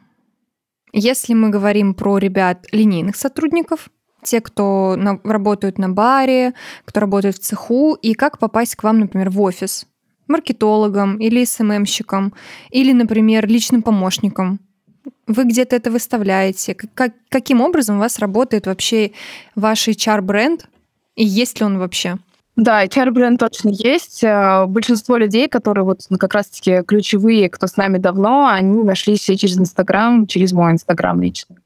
Если 0.93 1.33
мы 1.33 1.49
говорим 1.49 1.93
про 1.93 2.17
ребят 2.17 2.65
линейных 2.71 3.17
сотрудников, 3.17 3.89
те, 4.23 4.39
кто 4.39 4.95
на, 4.95 5.19
работают 5.25 5.77
на 5.77 5.89
баре, 5.89 6.53
кто 6.85 7.01
работает 7.01 7.35
в 7.35 7.39
цеху, 7.39 7.95
и 7.95 8.13
как 8.13 8.39
попасть 8.39 8.77
к 8.77 8.83
вам, 8.83 8.99
например, 8.99 9.29
в 9.29 9.41
офис? 9.41 9.85
Маркетологом 10.27 11.17
или 11.17 11.43
СММщиком, 11.43 12.33
или, 12.71 12.93
например, 12.93 13.45
личным 13.45 13.83
помощником. 13.83 14.59
Вы 15.27 15.45
где-то 15.45 15.75
это 15.75 15.91
выставляете? 15.91 16.75
Как, 16.75 17.13
каким 17.29 17.61
образом 17.61 17.97
у 17.97 17.99
вас 17.99 18.19
работает 18.19 18.67
вообще 18.67 19.11
ваш 19.55 19.87
HR-бренд? 19.87 20.67
И 21.15 21.25
есть 21.25 21.59
ли 21.59 21.65
он 21.65 21.77
вообще? 21.77 22.17
Да, 22.55 22.85
HR-бренд 22.85 23.39
точно 23.39 23.69
есть. 23.69 24.23
Э, 24.23 24.65
большинство 24.65 25.17
людей, 25.17 25.49
которые 25.49 25.83
вот 25.83 26.01
ну, 26.09 26.17
как 26.17 26.33
раз-таки 26.33 26.83
ключевые, 26.83 27.49
кто 27.49 27.67
с 27.67 27.75
нами 27.75 27.97
давно, 27.97 28.47
они 28.47 28.83
нашлись 28.83 29.19
все 29.21 29.35
через 29.35 29.57
Инстаграм, 29.57 30.25
через 30.25 30.53
мой 30.53 30.71
Инстаграм 30.71 31.21
лично. 31.21 31.57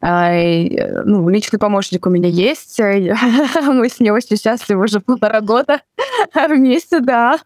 Э, 0.00 1.02
ну, 1.02 1.28
личный 1.28 1.58
помощник 1.58 2.06
у 2.06 2.10
меня 2.10 2.28
есть. 2.28 2.78
Мы 3.66 3.88
с 3.88 3.98
ней 3.98 4.10
очень 4.10 4.36
счастливы 4.36 4.84
уже 4.84 5.00
полтора 5.00 5.40
года 5.40 5.80
вместе, 6.34 7.00
да. 7.00 7.38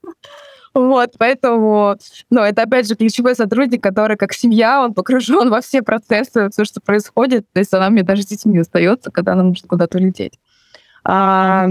Вот, 0.72 1.14
поэтому, 1.18 1.96
ну, 2.30 2.42
это, 2.42 2.62
опять 2.62 2.86
же, 2.86 2.94
ключевой 2.94 3.34
сотрудник, 3.34 3.82
который, 3.82 4.16
как 4.16 4.32
семья, 4.32 4.84
он 4.84 4.94
погружен 4.94 5.50
во 5.50 5.60
все 5.60 5.82
процессы, 5.82 6.48
все, 6.50 6.64
что 6.64 6.80
происходит. 6.80 7.44
То 7.52 7.58
есть 7.58 7.74
она 7.74 7.90
мне 7.90 8.04
даже 8.04 8.22
с 8.22 8.26
детьми 8.26 8.60
остается, 8.60 9.10
когда 9.10 9.34
нам 9.34 9.48
нужно 9.48 9.68
куда-то 9.68 9.98
лететь. 9.98 10.38
А, 11.04 11.66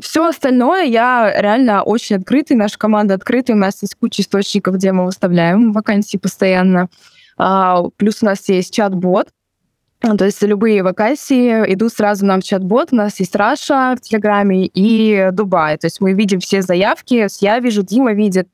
все 0.00 0.28
остальное 0.28 0.84
я 0.84 1.32
реально 1.40 1.82
очень 1.82 2.16
открытый, 2.16 2.56
наша 2.56 2.78
команда 2.78 3.14
открытая, 3.14 3.56
у 3.56 3.58
нас 3.58 3.80
есть 3.82 3.94
куча 3.94 4.22
источников, 4.22 4.74
где 4.76 4.92
мы 4.92 5.06
выставляем 5.06 5.72
вакансии 5.72 6.18
постоянно. 6.18 6.88
А, 7.38 7.82
плюс 7.96 8.22
у 8.22 8.26
нас 8.26 8.46
есть 8.48 8.74
чат-бот, 8.74 9.28
то 10.02 10.24
есть 10.24 10.42
любые 10.42 10.82
вакансии 10.82 11.72
идут 11.72 11.92
сразу 11.92 12.26
нам 12.26 12.40
в 12.40 12.44
чат-бот. 12.44 12.88
У 12.92 12.96
нас 12.96 13.20
есть 13.20 13.36
Раша 13.36 13.94
в 13.96 14.00
Телеграме 14.00 14.66
и 14.66 15.28
Дубай. 15.32 15.78
То 15.78 15.86
есть 15.86 16.00
мы 16.00 16.12
видим 16.12 16.40
все 16.40 16.62
заявки, 16.62 17.26
я 17.40 17.58
вижу, 17.60 17.82
Дима 17.82 18.12
видит, 18.12 18.48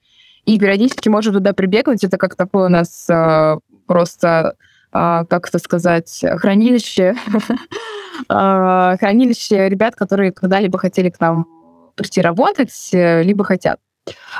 и 0.44 0.58
периодически 0.58 1.08
можем 1.08 1.34
туда 1.34 1.52
прибегнуть. 1.52 2.04
Это 2.04 2.18
как 2.18 2.37
такое 2.37 2.66
у 2.66 2.70
нас 2.70 3.06
э, 3.08 3.58
просто, 3.87 4.56
э, 4.92 5.24
как 5.28 5.48
это 5.48 5.58
сказать, 5.58 6.24
хранилище 6.38 7.14
А, 8.28 8.96
хранилище 8.96 9.68
ребят, 9.68 9.94
которые 9.94 10.32
когда-либо 10.32 10.78
хотели 10.78 11.11
к 11.11 11.20
нам 11.20 11.46
прийти 11.94 12.20
работать, 12.20 12.90
э, 12.92 13.22
либо 13.22 13.44
хотят. 13.44 13.78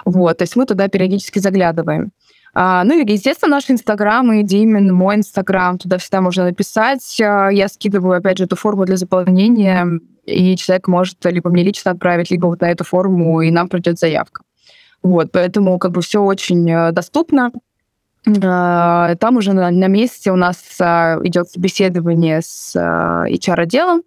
Вот, 0.05 0.38
то 0.38 0.42
есть 0.42 0.57
мы 0.57 0.66
туда 0.66 0.88
периодически 0.88 1.38
заглядываем. 1.38 2.12
А, 2.61 2.83
ну 2.83 2.99
и, 2.99 3.12
естественно, 3.12 3.53
наш 3.53 3.71
Инстаграм 3.71 4.33
и 4.33 4.42
Димин, 4.42 4.92
мой 4.92 5.14
Инстаграм, 5.14 5.79
туда 5.79 5.99
всегда 5.99 6.21
можно 6.21 6.42
написать. 6.42 7.21
А, 7.21 7.51
я 7.51 7.68
скидываю, 7.68 8.18
опять 8.18 8.38
же, 8.38 8.44
эту 8.47 8.57
форму 8.57 8.85
для 8.85 8.97
заполнения, 8.97 9.87
и 10.25 10.57
человек 10.57 10.88
может 10.88 11.25
либо 11.25 11.51
мне 11.51 11.62
лично 11.62 11.92
отправить, 11.92 12.33
либо 12.33 12.47
вот 12.47 12.61
на 12.61 12.68
эту 12.68 12.83
форму, 12.83 13.42
и 13.42 13.53
нам 13.53 13.68
придет 13.68 14.01
заявка. 14.01 14.42
Вот, 15.05 15.31
поэтому 15.31 15.79
как 15.79 15.92
бы 15.92 16.03
все 16.03 16.21
очень 16.21 16.68
э, 16.68 16.90
доступно. 16.90 17.53
А, 18.42 19.14
там 19.14 19.37
уже 19.37 19.53
на, 19.53 19.71
на 19.71 19.87
месте 19.87 20.33
у 20.33 20.37
нас 20.37 20.57
идет 20.81 21.49
собеседование 21.49 22.40
с 22.42 22.75
HR-отделом, 22.75 24.03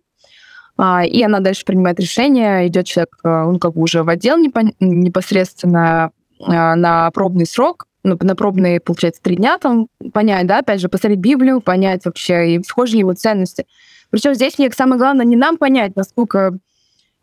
и 1.06 1.24
она 1.24 1.40
дальше 1.40 1.64
принимает 1.64 2.02
решение, 2.02 2.68
идет 2.68 2.86
человек, 2.86 3.16
он 3.24 3.60
как 3.60 3.76
бы 3.76 3.82
уже 3.82 4.04
в 4.04 4.10
отдел 4.10 4.36
непосредственно 4.38 6.12
на 6.40 7.12
пробный 7.12 7.46
срок, 7.46 7.86
ну, 8.04 8.18
на 8.20 8.36
пробные, 8.36 8.80
получается, 8.80 9.22
три 9.22 9.36
дня 9.36 9.58
там 9.58 9.88
понять, 10.14 10.48
да, 10.48 10.60
опять 10.60 10.82
же, 10.82 10.90
посмотреть 10.90 11.20
Библию, 11.20 11.62
понять 11.62 12.06
вообще, 12.06 12.56
и 12.56 12.64
схожи 12.64 12.94
ли 12.94 13.00
его 13.00 13.14
ценности. 13.14 13.66
Причем 14.10 14.34
здесь 14.34 14.58
мне 14.58 14.72
самое 14.72 15.00
главное 15.00 15.26
не 15.26 15.36
нам 15.36 15.58
понять, 15.58 15.96
насколько 15.96 16.58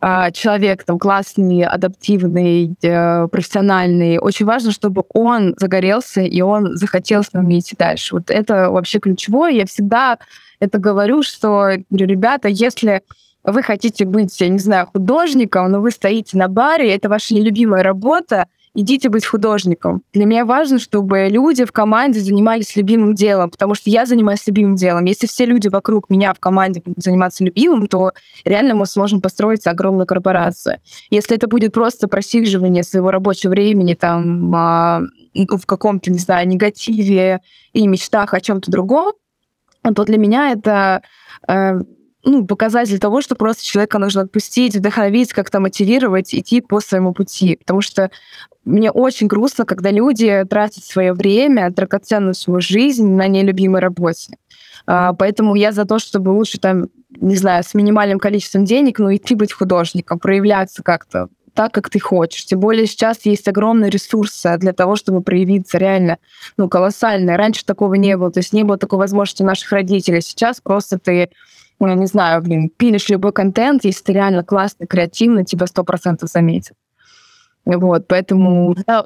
а, 0.00 0.30
человек 0.30 0.84
там 0.84 0.98
классный, 0.98 1.64
адаптивный, 1.64 2.76
э, 2.82 3.26
профессиональный. 3.28 4.18
Очень 4.18 4.46
важно, 4.46 4.70
чтобы 4.70 5.02
он 5.12 5.54
загорелся 5.58 6.20
и 6.20 6.40
он 6.40 6.76
захотел 6.76 7.24
с 7.24 7.32
нами 7.32 7.58
идти 7.58 7.74
дальше. 7.76 8.14
Вот 8.14 8.30
это 8.30 8.70
вообще 8.70 9.00
ключевое. 9.00 9.50
Я 9.50 9.66
всегда 9.66 10.18
это 10.60 10.78
говорю, 10.78 11.22
что, 11.24 11.70
говорю, 11.90 12.06
ребята, 12.06 12.46
если 12.48 13.02
вы 13.42 13.62
хотите 13.62 14.04
быть, 14.04 14.40
я 14.40 14.48
не 14.48 14.58
знаю, 14.58 14.86
художником, 14.86 15.70
но 15.70 15.80
вы 15.80 15.90
стоите 15.90 16.36
на 16.36 16.46
баре, 16.46 16.94
это 16.94 17.08
ваша 17.08 17.34
нелюбимая 17.34 17.82
работа, 17.82 18.46
идите 18.80 19.08
быть 19.08 19.26
художником. 19.26 20.02
Для 20.12 20.24
меня 20.24 20.44
важно, 20.44 20.78
чтобы 20.78 21.26
люди 21.28 21.64
в 21.64 21.72
команде 21.72 22.20
занимались 22.20 22.76
любимым 22.76 23.14
делом, 23.14 23.50
потому 23.50 23.74
что 23.74 23.90
я 23.90 24.06
занимаюсь 24.06 24.46
любимым 24.46 24.76
делом. 24.76 25.04
Если 25.04 25.26
все 25.26 25.46
люди 25.46 25.66
вокруг 25.66 26.08
меня 26.10 26.32
в 26.32 26.38
команде 26.38 26.80
будут 26.84 27.02
заниматься 27.02 27.42
любимым, 27.42 27.88
то 27.88 28.12
реально 28.44 28.76
мы 28.76 28.86
сможем 28.86 29.20
построить 29.20 29.66
огромную 29.66 30.06
корпорацию. 30.06 30.78
Если 31.10 31.36
это 31.36 31.48
будет 31.48 31.72
просто 31.72 32.06
просиживание 32.06 32.84
своего 32.84 33.10
рабочего 33.10 33.50
времени 33.50 33.94
там 33.94 34.54
а, 34.54 35.02
в 35.34 35.66
каком-то, 35.66 36.12
не 36.12 36.18
знаю, 36.18 36.46
негативе 36.46 37.40
и 37.72 37.84
мечтах 37.88 38.32
о 38.32 38.40
чем-то 38.40 38.70
другом, 38.70 39.12
то 39.82 40.04
для 40.04 40.18
меня 40.18 40.52
это 40.52 41.02
э, 41.48 41.80
ну, 42.28 42.46
показатель 42.46 42.98
того, 42.98 43.20
что 43.20 43.34
просто 43.34 43.64
человека 43.64 43.98
нужно 43.98 44.22
отпустить, 44.22 44.76
вдохновить, 44.76 45.32
как-то 45.32 45.60
мотивировать, 45.60 46.34
идти 46.34 46.60
по 46.60 46.80
своему 46.80 47.12
пути. 47.12 47.56
Потому 47.56 47.80
что 47.80 48.10
мне 48.64 48.90
очень 48.90 49.26
грустно, 49.26 49.64
когда 49.64 49.90
люди 49.90 50.44
тратят 50.48 50.84
свое 50.84 51.14
время, 51.14 51.70
драгоценную 51.70 52.34
свою 52.34 52.60
жизнь 52.60 53.08
на 53.08 53.28
нелюбимой 53.28 53.80
работе. 53.80 54.36
А, 54.86 55.14
поэтому 55.14 55.54
я 55.54 55.72
за 55.72 55.84
то, 55.84 55.98
чтобы 55.98 56.30
лучше 56.30 56.58
там, 56.58 56.88
не 57.16 57.36
знаю, 57.36 57.64
с 57.64 57.74
минимальным 57.74 58.18
количеством 58.18 58.64
денег, 58.64 58.98
но 58.98 59.14
идти 59.14 59.34
быть 59.34 59.52
художником, 59.52 60.18
проявляться 60.18 60.82
как-то 60.82 61.28
так, 61.54 61.72
как 61.72 61.90
ты 61.90 61.98
хочешь. 61.98 62.44
Тем 62.44 62.60
более 62.60 62.86
сейчас 62.86 63.24
есть 63.24 63.48
огромные 63.48 63.90
ресурсы 63.90 64.56
для 64.58 64.72
того, 64.72 64.96
чтобы 64.96 65.22
проявиться 65.22 65.78
реально, 65.78 66.18
ну, 66.56 66.68
колоссально. 66.68 67.36
Раньше 67.36 67.64
такого 67.64 67.94
не 67.94 68.16
было, 68.16 68.30
то 68.30 68.38
есть 68.38 68.52
не 68.52 68.62
было 68.62 68.78
такой 68.78 68.98
возможности 68.98 69.42
наших 69.42 69.72
родителей. 69.72 70.20
Сейчас 70.20 70.60
просто 70.60 70.98
ты 70.98 71.30
ну, 71.80 71.88
я 71.88 71.94
не 71.94 72.06
знаю, 72.06 72.42
блин, 72.42 72.70
пилишь 72.76 73.08
любой 73.08 73.32
контент, 73.32 73.84
если 73.84 74.04
ты 74.04 74.12
реально 74.12 74.44
классный, 74.44 74.86
креативный, 74.86 75.44
тебя 75.44 75.66
сто 75.66 75.84
процентов 75.84 76.30
заметят. 76.30 76.76
Вот, 77.64 78.06
поэтому 78.08 78.74
да, 78.86 79.04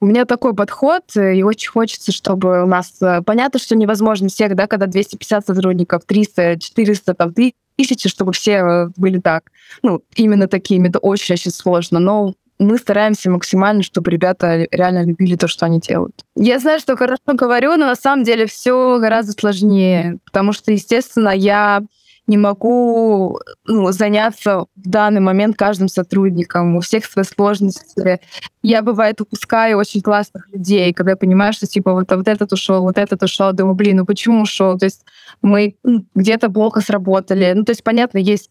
у 0.00 0.06
меня 0.06 0.26
такой 0.26 0.54
подход, 0.54 1.02
и 1.16 1.42
очень 1.42 1.70
хочется, 1.70 2.12
чтобы 2.12 2.62
у 2.62 2.66
нас... 2.66 3.00
Э, 3.00 3.22
понятно, 3.22 3.58
что 3.58 3.74
невозможно 3.74 4.28
всех, 4.28 4.54
да, 4.54 4.66
когда 4.66 4.86
250 4.86 5.46
сотрудников, 5.46 6.02
300, 6.04 6.60
400, 6.60 7.14
там, 7.14 7.32
тысячи, 7.32 8.08
чтобы 8.08 8.32
все 8.32 8.52
э, 8.52 8.88
были 8.96 9.18
так. 9.18 9.50
Ну, 9.82 10.02
именно 10.14 10.46
такими. 10.46 10.88
Это 10.88 10.98
очень-очень 10.98 11.50
сложно. 11.50 12.00
Но 12.00 12.34
мы 12.58 12.76
стараемся 12.78 13.30
максимально, 13.30 13.82
чтобы 13.82 14.10
ребята 14.10 14.66
реально 14.70 15.04
любили 15.04 15.36
то, 15.36 15.48
что 15.48 15.66
они 15.66 15.80
делают. 15.80 16.22
Я 16.36 16.58
знаю, 16.58 16.80
что 16.80 16.96
хорошо 16.96 17.22
говорю, 17.28 17.70
но 17.76 17.86
на 17.86 17.96
самом 17.96 18.24
деле 18.24 18.46
все 18.46 18.98
гораздо 18.98 19.32
сложнее, 19.32 20.18
потому 20.26 20.52
что, 20.52 20.70
естественно, 20.70 21.30
я 21.30 21.82
не 22.26 22.38
могу 22.38 23.38
ну, 23.66 23.92
заняться 23.92 24.60
в 24.76 24.88
данный 24.88 25.20
момент 25.20 25.56
каждым 25.56 25.88
сотрудником. 25.88 26.76
У 26.76 26.80
всех 26.80 27.04
свои 27.04 27.24
сложности. 27.24 28.20
Я, 28.62 28.82
бывает, 28.82 29.20
упускаю 29.20 29.76
очень 29.78 30.00
классных 30.00 30.48
людей, 30.50 30.92
когда 30.94 31.12
я 31.12 31.16
понимаю, 31.16 31.52
что, 31.52 31.66
типа, 31.66 31.92
вот, 31.92 32.10
вот 32.10 32.28
этот 32.28 32.52
ушел, 32.52 32.82
вот 32.82 32.96
этот 32.96 33.22
ушел. 33.22 33.52
Думаю, 33.52 33.74
блин, 33.74 33.98
ну 33.98 34.06
почему 34.06 34.42
ушел? 34.42 34.78
То 34.78 34.86
есть 34.86 35.04
мы 35.42 35.76
ну, 35.82 36.06
где-то 36.14 36.50
плохо 36.50 36.80
сработали. 36.80 37.52
Ну, 37.54 37.64
то 37.64 37.72
есть, 37.72 37.84
понятно, 37.84 38.18
есть 38.18 38.50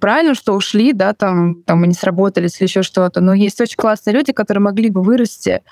правильно, 0.00 0.34
что 0.34 0.54
ушли, 0.54 0.92
да, 0.92 1.12
там, 1.12 1.62
там 1.64 1.82
не 1.84 1.94
сработались 1.94 2.56
или 2.58 2.66
еще 2.66 2.82
что-то, 2.82 3.20
но 3.20 3.34
есть 3.34 3.60
очень 3.60 3.76
классные 3.76 4.14
люди, 4.14 4.32
которые 4.32 4.62
могли 4.62 4.90
бы 4.90 5.02
вырасти, 5.02 5.62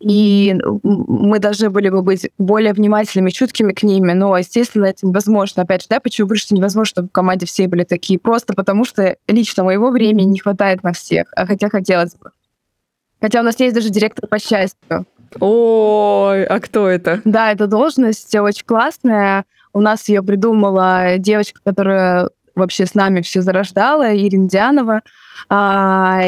и 0.00 0.56
мы 0.82 1.38
должны 1.38 1.70
были 1.70 1.88
бы 1.88 2.02
быть 2.02 2.30
более 2.38 2.72
внимательными, 2.72 3.30
чуткими 3.30 3.72
к 3.72 3.82
ними, 3.82 4.12
но, 4.12 4.36
естественно, 4.36 4.86
это 4.86 5.06
невозможно. 5.06 5.62
Опять 5.62 5.82
же, 5.82 5.88
да, 5.88 6.00
почему 6.00 6.26
говорю, 6.28 6.40
что 6.40 6.54
невозможно, 6.54 6.88
чтобы 6.88 7.08
в 7.08 7.12
команде 7.12 7.46
все 7.46 7.68
были 7.68 7.84
такие? 7.84 8.18
Просто 8.18 8.54
потому 8.54 8.84
что 8.84 9.16
лично 9.28 9.64
моего 9.64 9.90
времени 9.90 10.26
не 10.26 10.38
хватает 10.38 10.82
на 10.82 10.92
всех, 10.92 11.26
а 11.36 11.46
хотя 11.46 11.68
хотелось 11.68 12.14
бы. 12.14 12.30
Хотя 13.20 13.40
у 13.40 13.44
нас 13.44 13.58
есть 13.60 13.74
даже 13.74 13.90
директор 13.90 14.28
по 14.28 14.38
счастью. 14.38 15.06
Ой, 15.40 16.44
а 16.44 16.60
кто 16.60 16.88
это? 16.88 17.20
Да, 17.24 17.52
эта 17.52 17.66
должность 17.66 18.34
очень 18.34 18.66
классная. 18.66 19.44
У 19.72 19.80
нас 19.80 20.08
ее 20.08 20.22
придумала 20.22 21.18
девочка, 21.18 21.60
которая 21.64 22.28
вообще 22.54 22.84
с 22.84 22.94
нами 22.94 23.22
все 23.22 23.40
зарождала, 23.40 24.14
Ирина 24.14 24.48
Дианова. 24.48 25.02
А, 25.48 26.22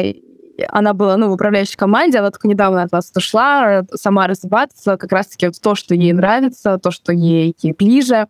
она 0.69 0.93
была 0.93 1.17
ну, 1.17 1.29
в 1.29 1.33
управляющей 1.33 1.77
команде, 1.77 2.19
она 2.19 2.31
только 2.31 2.47
недавно 2.47 2.83
от 2.83 2.91
вас 2.91 3.11
ушла, 3.15 3.83
сама 3.93 4.27
разрабатывается 4.27 4.97
как 4.97 5.11
раз-таки 5.11 5.47
вот 5.47 5.59
то, 5.61 5.75
что 5.75 5.95
ей 5.95 6.13
нравится, 6.13 6.77
то, 6.77 6.91
что 6.91 7.11
ей 7.11 7.55
ближе. 7.77 8.27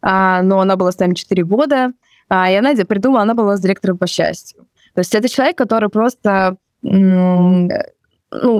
А, 0.00 0.42
но 0.42 0.60
она 0.60 0.76
была 0.76 0.92
с 0.92 0.98
нами 0.98 1.14
4 1.14 1.44
года, 1.44 1.92
а, 2.28 2.50
и 2.50 2.54
она 2.54 2.74
придумала, 2.74 3.22
она 3.22 3.34
была 3.34 3.56
с 3.56 3.60
директором 3.60 3.98
по 3.98 4.06
счастью. 4.06 4.66
То 4.94 5.00
есть 5.00 5.14
это 5.14 5.28
человек, 5.28 5.58
который 5.58 5.88
просто 5.88 6.56
ну, 6.82 7.68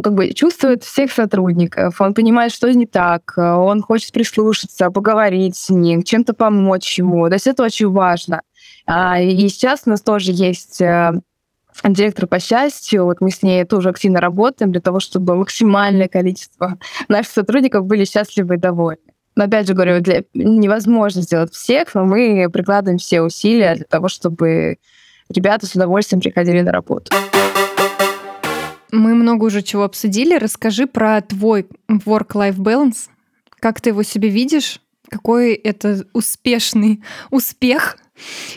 как 0.02 0.14
бы 0.14 0.32
чувствует 0.32 0.82
всех 0.82 1.12
сотрудников, 1.12 2.00
он 2.00 2.14
понимает, 2.14 2.52
что 2.52 2.72
не 2.72 2.86
так, 2.86 3.34
он 3.36 3.82
хочет 3.82 4.12
прислушаться, 4.12 4.90
поговорить 4.90 5.56
с 5.56 5.68
ним, 5.70 6.02
чем-то 6.02 6.34
помочь 6.34 6.98
ему. 6.98 7.28
То 7.28 7.34
есть 7.34 7.46
это 7.46 7.62
очень 7.64 7.88
важно. 7.88 8.42
А, 8.86 9.20
и 9.20 9.48
сейчас 9.48 9.82
у 9.84 9.90
нас 9.90 10.00
тоже 10.00 10.32
есть 10.32 10.80
э, 10.80 11.12
директор 11.84 12.26
по 12.26 12.40
счастью, 12.40 13.04
вот 13.04 13.20
мы 13.20 13.30
с 13.30 13.42
ней 13.42 13.64
тоже 13.64 13.90
активно 13.90 14.20
работаем 14.20 14.72
для 14.72 14.80
того, 14.80 15.00
чтобы 15.00 15.36
максимальное 15.36 16.08
количество 16.08 16.78
наших 17.08 17.32
сотрудников 17.32 17.86
были 17.86 18.04
счастливы 18.04 18.56
и 18.56 18.58
довольны. 18.58 19.02
Но 19.36 19.44
опять 19.44 19.68
же 19.68 19.74
говорю, 19.74 20.00
для... 20.00 20.24
невозможно 20.34 21.22
сделать 21.22 21.52
всех, 21.52 21.94
но 21.94 22.04
мы 22.04 22.48
прикладываем 22.52 22.98
все 22.98 23.22
усилия 23.22 23.76
для 23.76 23.84
того, 23.84 24.08
чтобы 24.08 24.78
ребята 25.28 25.66
с 25.66 25.74
удовольствием 25.76 26.20
приходили 26.20 26.60
на 26.60 26.72
работу. 26.72 27.12
Мы 28.90 29.14
много 29.14 29.44
уже 29.44 29.62
чего 29.62 29.84
обсудили. 29.84 30.36
Расскажи 30.36 30.86
про 30.86 31.20
твой 31.20 31.68
work-life 31.88 32.56
balance. 32.56 33.08
Как 33.60 33.80
ты 33.80 33.90
его 33.90 34.02
себе 34.02 34.28
видишь? 34.28 34.80
Какой 35.08 35.54
это 35.54 36.04
успешный 36.12 37.02
успех, 37.30 37.96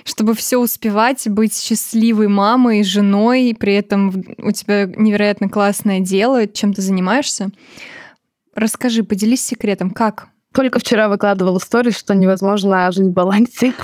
чтобы 0.03 0.33
все 0.33 0.57
успевать, 0.57 1.27
быть 1.29 1.57
счастливой 1.57 2.27
мамой, 2.27 2.83
женой, 2.83 3.55
при 3.59 3.75
этом 3.75 4.23
у 4.37 4.51
тебя 4.51 4.85
невероятно 4.85 5.49
классное 5.49 5.99
дело, 5.99 6.47
чем 6.47 6.73
ты 6.73 6.81
занимаешься. 6.81 7.49
Расскажи, 8.55 9.03
поделись 9.03 9.43
секретом, 9.43 9.91
как? 9.91 10.27
Только 10.53 10.79
вчера 10.79 11.07
выкладывала 11.07 11.59
сторис, 11.59 11.97
что 11.97 12.13
невозможно 12.13 12.91
жить 12.91 13.07
в 13.07 13.11
балансе. 13.11 13.73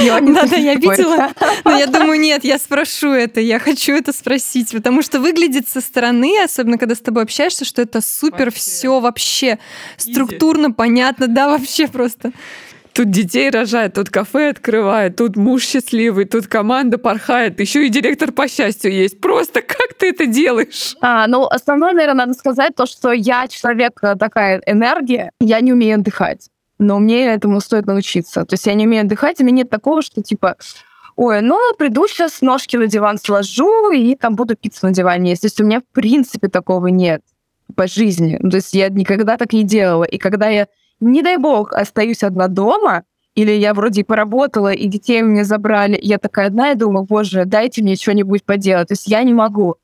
Да, 0.00 0.20
да, 0.20 0.56
я 0.56 0.74
видела. 0.74 1.30
Но 1.64 1.76
я 1.76 1.86
думаю, 1.86 2.20
нет, 2.20 2.44
я 2.44 2.58
спрошу 2.58 3.10
это, 3.10 3.40
я 3.40 3.58
хочу 3.58 3.94
это 3.94 4.12
спросить, 4.12 4.70
потому 4.70 5.02
что 5.02 5.18
выглядит 5.18 5.68
со 5.68 5.80
стороны, 5.80 6.40
особенно 6.44 6.78
когда 6.78 6.94
с 6.94 7.00
тобой 7.00 7.24
общаешься, 7.24 7.64
что 7.64 7.82
это 7.82 8.00
супер 8.00 8.52
все 8.52 9.00
вообще 9.00 9.58
структурно, 9.96 10.70
понятно, 10.70 11.26
да, 11.26 11.48
вообще 11.48 11.88
просто. 11.88 12.32
Тут 12.98 13.12
детей 13.12 13.48
рожает, 13.48 13.94
тут 13.94 14.10
кафе 14.10 14.48
открывает, 14.48 15.14
тут 15.14 15.36
муж 15.36 15.62
счастливый, 15.62 16.24
тут 16.24 16.48
команда 16.48 16.98
порхает, 16.98 17.60
еще 17.60 17.86
и 17.86 17.90
директор 17.90 18.32
по 18.32 18.48
счастью 18.48 18.92
есть. 18.92 19.20
Просто 19.20 19.62
как 19.62 19.94
ты 19.96 20.08
это 20.08 20.26
делаешь? 20.26 20.96
А, 21.00 21.28
ну, 21.28 21.46
основное, 21.46 21.92
наверное, 21.92 22.26
надо 22.26 22.34
сказать 22.34 22.74
то, 22.74 22.86
что 22.86 23.12
я 23.12 23.46
человек 23.46 24.00
э, 24.02 24.16
такая 24.16 24.60
энергия, 24.66 25.30
я 25.38 25.60
не 25.60 25.72
умею 25.72 26.00
отдыхать. 26.00 26.48
Но 26.80 26.98
мне 26.98 27.26
этому 27.26 27.60
стоит 27.60 27.86
научиться. 27.86 28.44
То 28.44 28.54
есть 28.54 28.66
я 28.66 28.74
не 28.74 28.88
умею 28.88 29.04
отдыхать, 29.04 29.38
и 29.38 29.44
меня 29.44 29.58
нет 29.58 29.70
такого, 29.70 30.02
что 30.02 30.20
типа 30.20 30.56
ой, 31.14 31.40
ну, 31.40 31.56
приду 31.78 32.08
сейчас, 32.08 32.40
ножки 32.40 32.76
на 32.76 32.88
диван 32.88 33.18
сложу 33.18 33.92
и 33.92 34.16
там 34.16 34.34
буду 34.34 34.56
пиццу 34.56 34.86
на 34.86 34.92
диване 34.92 35.30
есть. 35.30 35.42
То 35.42 35.46
есть 35.46 35.60
у 35.60 35.64
меня, 35.64 35.82
в 35.82 35.94
принципе, 35.94 36.48
такого 36.48 36.88
нет 36.88 37.22
по 37.76 37.86
жизни. 37.86 38.38
То 38.38 38.56
есть 38.56 38.74
я 38.74 38.88
никогда 38.88 39.36
так 39.36 39.52
не 39.52 39.62
делала. 39.62 40.02
И 40.02 40.18
когда 40.18 40.48
я 40.48 40.66
не 41.00 41.22
дай 41.22 41.36
бог, 41.36 41.72
остаюсь 41.72 42.22
одна 42.22 42.48
дома, 42.48 43.04
или 43.34 43.52
я 43.52 43.72
вроде 43.72 44.04
поработала, 44.04 44.72
и 44.72 44.88
детей 44.88 45.22
мне 45.22 45.44
забрали, 45.44 45.98
я 46.02 46.18
такая 46.18 46.48
одна, 46.48 46.72
и 46.72 46.74
думаю, 46.74 47.04
боже, 47.04 47.44
дайте 47.44 47.82
мне 47.82 47.94
что-нибудь 47.94 48.44
поделать. 48.44 48.88
То 48.88 48.92
есть 48.92 49.06
я 49.06 49.22
не 49.22 49.32
могу. 49.32 49.76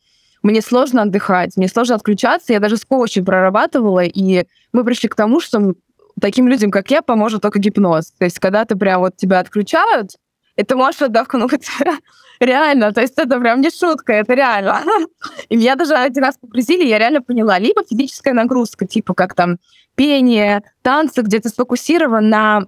Мне 0.42 0.60
сложно 0.60 1.02
отдыхать, 1.02 1.56
мне 1.56 1.68
сложно 1.68 1.94
отключаться. 1.94 2.52
Я 2.52 2.60
даже 2.60 2.76
с 2.76 2.84
коучем 2.84 3.24
прорабатывала, 3.24 4.02
и 4.04 4.46
мы 4.72 4.84
пришли 4.84 5.08
к 5.08 5.14
тому, 5.14 5.40
что 5.40 5.74
таким 6.20 6.48
людям, 6.48 6.70
как 6.70 6.90
я, 6.90 7.00
поможет 7.00 7.42
только 7.42 7.60
гипноз. 7.60 8.12
То 8.18 8.24
есть 8.24 8.40
когда 8.40 8.64
ты 8.64 8.76
прям 8.76 9.00
вот 9.00 9.16
тебя 9.16 9.38
отключают, 9.38 10.10
и 10.56 10.62
ты 10.62 10.76
можешь 10.76 11.02
отдохнуть. 11.02 11.68
реально, 12.40 12.92
то 12.92 13.00
есть 13.00 13.14
это 13.16 13.38
прям 13.40 13.60
не 13.60 13.70
шутка, 13.70 14.12
это 14.12 14.34
реально. 14.34 14.82
И 15.48 15.56
меня 15.56 15.76
даже 15.76 15.94
один 15.94 16.24
раз 16.24 16.36
погрузили, 16.36 16.84
я 16.84 16.98
реально 16.98 17.22
поняла. 17.22 17.58
Либо 17.58 17.82
физическая 17.84 18.34
нагрузка, 18.34 18.86
типа 18.86 19.14
как 19.14 19.34
там 19.34 19.58
пение, 19.94 20.62
танцы, 20.82 21.22
где 21.22 21.40
ты 21.40 21.48
сфокусирован 21.48 22.28
на 22.28 22.66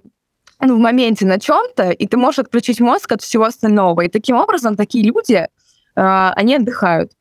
ну, 0.59 0.77
в 0.77 0.79
моменте 0.79 1.25
на 1.25 1.39
чем-то, 1.39 1.91
и 1.91 2.07
ты 2.07 2.17
можешь 2.17 2.39
отключить 2.39 2.79
мозг 2.79 3.11
от 3.11 3.21
всего 3.21 3.43
остального. 3.43 4.01
И 4.01 4.09
таким 4.09 4.37
образом 4.37 4.75
такие 4.75 5.03
люди, 5.03 5.35
э, 5.35 5.47
они 5.95 6.55
отдыхают. 6.55 7.11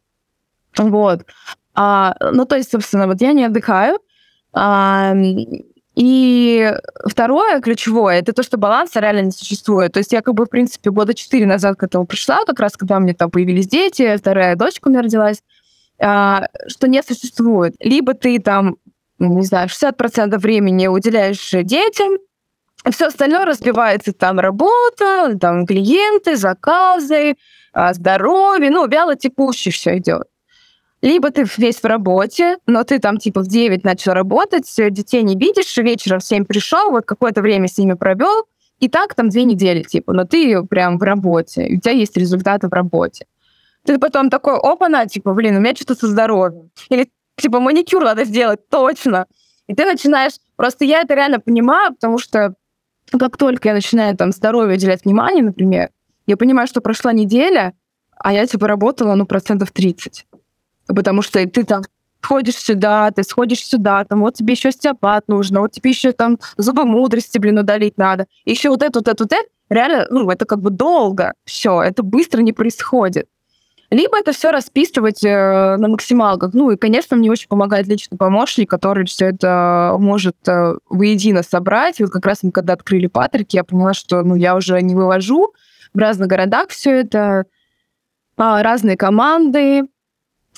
Вот. 0.78 1.26
А, 1.74 2.16
ну, 2.32 2.46
то 2.46 2.56
есть, 2.56 2.70
собственно, 2.70 3.06
вот 3.06 3.20
я 3.20 3.32
не 3.32 3.44
отдыхаю. 3.44 3.98
А, 4.54 5.12
и 5.96 6.74
второе, 7.08 7.60
ключевое, 7.62 8.18
это 8.18 8.34
то, 8.34 8.42
что 8.42 8.58
баланса 8.58 9.00
реально 9.00 9.22
не 9.22 9.30
существует. 9.30 9.92
То 9.92 9.98
есть 9.98 10.12
я 10.12 10.20
как 10.20 10.34
бы, 10.34 10.44
в 10.44 10.50
принципе, 10.50 10.90
года 10.90 11.14
четыре 11.14 11.46
назад 11.46 11.78
к 11.78 11.82
этому 11.84 12.06
пришла, 12.06 12.44
как 12.44 12.60
раз 12.60 12.76
когда 12.76 12.98
у 12.98 13.00
меня 13.00 13.14
там 13.14 13.30
появились 13.30 13.66
дети, 13.66 14.16
вторая 14.18 14.56
дочка 14.56 14.88
у 14.88 14.90
меня 14.90 15.00
родилась, 15.00 15.42
а, 15.98 16.48
что 16.68 16.86
не 16.86 17.02
существует. 17.02 17.74
Либо 17.80 18.12
ты 18.12 18.38
там, 18.38 18.76
не 19.18 19.46
знаю, 19.46 19.68
60% 19.68 20.36
времени 20.36 20.86
уделяешь 20.86 21.50
детям, 21.50 22.18
все 22.90 23.06
остальное 23.06 23.46
разбивается 23.46 24.12
там 24.12 24.38
работа, 24.38 25.34
там 25.40 25.66
клиенты, 25.66 26.36
заказы, 26.36 27.36
а, 27.72 27.94
здоровье, 27.94 28.70
ну, 28.70 28.86
вяло 28.86 29.16
текущий 29.16 29.70
все 29.70 29.96
идет. 29.96 30.24
Либо 31.02 31.30
ты 31.30 31.44
весь 31.56 31.76
в 31.76 31.84
работе, 31.84 32.58
но 32.66 32.82
ты 32.82 32.98
там 32.98 33.18
типа 33.18 33.42
в 33.42 33.48
9 33.48 33.84
начал 33.84 34.12
работать, 34.12 34.72
детей 34.90 35.22
не 35.22 35.36
видишь, 35.36 35.76
вечером 35.76 36.20
в 36.20 36.24
7 36.24 36.44
пришел, 36.44 36.90
вот 36.90 37.04
какое-то 37.04 37.42
время 37.42 37.68
с 37.68 37.76
ними 37.78 37.94
провел, 37.94 38.46
и 38.80 38.88
так 38.88 39.14
там 39.14 39.28
две 39.28 39.44
недели, 39.44 39.82
типа, 39.82 40.12
но 40.12 40.24
ты 40.24 40.62
прям 40.64 40.98
в 40.98 41.02
работе, 41.02 41.66
у 41.76 41.80
тебя 41.80 41.92
есть 41.92 42.16
результаты 42.16 42.68
в 42.68 42.72
работе. 42.72 43.26
Ты 43.84 43.98
потом 43.98 44.30
такой, 44.30 44.58
опа-на, 44.58 45.06
типа, 45.06 45.32
блин, 45.32 45.56
у 45.56 45.60
меня 45.60 45.74
что-то 45.74 45.94
со 45.94 46.08
здоровьем. 46.08 46.70
Или, 46.90 47.08
типа, 47.36 47.60
маникюр 47.60 48.02
надо 48.02 48.24
сделать, 48.24 48.68
точно. 48.68 49.26
И 49.68 49.74
ты 49.74 49.84
начинаешь... 49.84 50.32
Просто 50.56 50.84
я 50.84 51.02
это 51.02 51.14
реально 51.14 51.38
понимаю, 51.38 51.94
потому 51.94 52.18
что 52.18 52.54
как 53.18 53.36
только 53.36 53.68
я 53.68 53.74
начинаю 53.74 54.16
там 54.16 54.32
здоровью 54.32 54.74
уделять 54.74 55.04
внимание, 55.04 55.44
например, 55.44 55.90
я 56.26 56.36
понимаю, 56.36 56.66
что 56.66 56.80
прошла 56.80 57.12
неделя, 57.12 57.74
а 58.18 58.32
я, 58.32 58.46
типа, 58.46 58.66
работала, 58.66 59.14
ну, 59.14 59.24
процентов 59.24 59.70
30 59.70 60.26
потому 60.86 61.22
что 61.22 61.44
ты 61.46 61.64
там 61.64 61.82
ходишь 62.22 62.56
сюда, 62.56 63.10
ты 63.10 63.22
сходишь 63.22 63.64
сюда, 63.64 64.04
там 64.04 64.20
вот 64.20 64.34
тебе 64.34 64.54
еще 64.54 64.72
стеопат 64.72 65.28
нужно, 65.28 65.60
вот 65.60 65.72
тебе 65.72 65.90
еще 65.90 66.12
там 66.12 66.38
зубы 66.56 66.84
мудрости, 66.84 67.38
блин, 67.38 67.58
удалить 67.58 67.98
надо. 67.98 68.26
Еще 68.44 68.68
вот 68.68 68.82
это, 68.82 68.98
вот 68.98 69.08
это, 69.08 69.24
вот 69.24 69.32
это. 69.32 69.48
Реально, 69.68 70.06
ну, 70.10 70.30
это 70.30 70.44
как 70.44 70.60
бы 70.60 70.70
долго. 70.70 71.34
Все, 71.44 71.82
это 71.82 72.02
быстро 72.02 72.40
не 72.40 72.52
происходит. 72.52 73.26
Либо 73.90 74.18
это 74.18 74.32
все 74.32 74.50
расписывать 74.50 75.24
э, 75.24 75.76
на 75.76 75.88
максималках. 75.88 76.54
Ну 76.54 76.72
и, 76.72 76.76
конечно, 76.76 77.16
мне 77.16 77.30
очень 77.30 77.48
помогает 77.48 77.86
личный 77.86 78.18
помощник, 78.18 78.68
который 78.68 79.06
все 79.06 79.26
это 79.26 79.94
может 79.98 80.36
э, 80.48 80.74
воедино 80.90 81.42
собрать. 81.44 82.00
И 82.00 82.02
вот 82.02 82.12
как 82.12 82.26
раз 82.26 82.42
мы 82.42 82.50
когда 82.50 82.72
открыли 82.72 83.06
Патрик, 83.06 83.52
я 83.52 83.62
поняла, 83.62 83.94
что 83.94 84.22
ну, 84.22 84.34
я 84.34 84.56
уже 84.56 84.80
не 84.82 84.94
вывожу 84.94 85.52
в 85.94 85.98
разных 85.98 86.28
городах 86.28 86.70
все 86.70 87.00
это, 87.00 87.44
а, 88.36 88.62
разные 88.62 88.96
команды, 88.96 89.84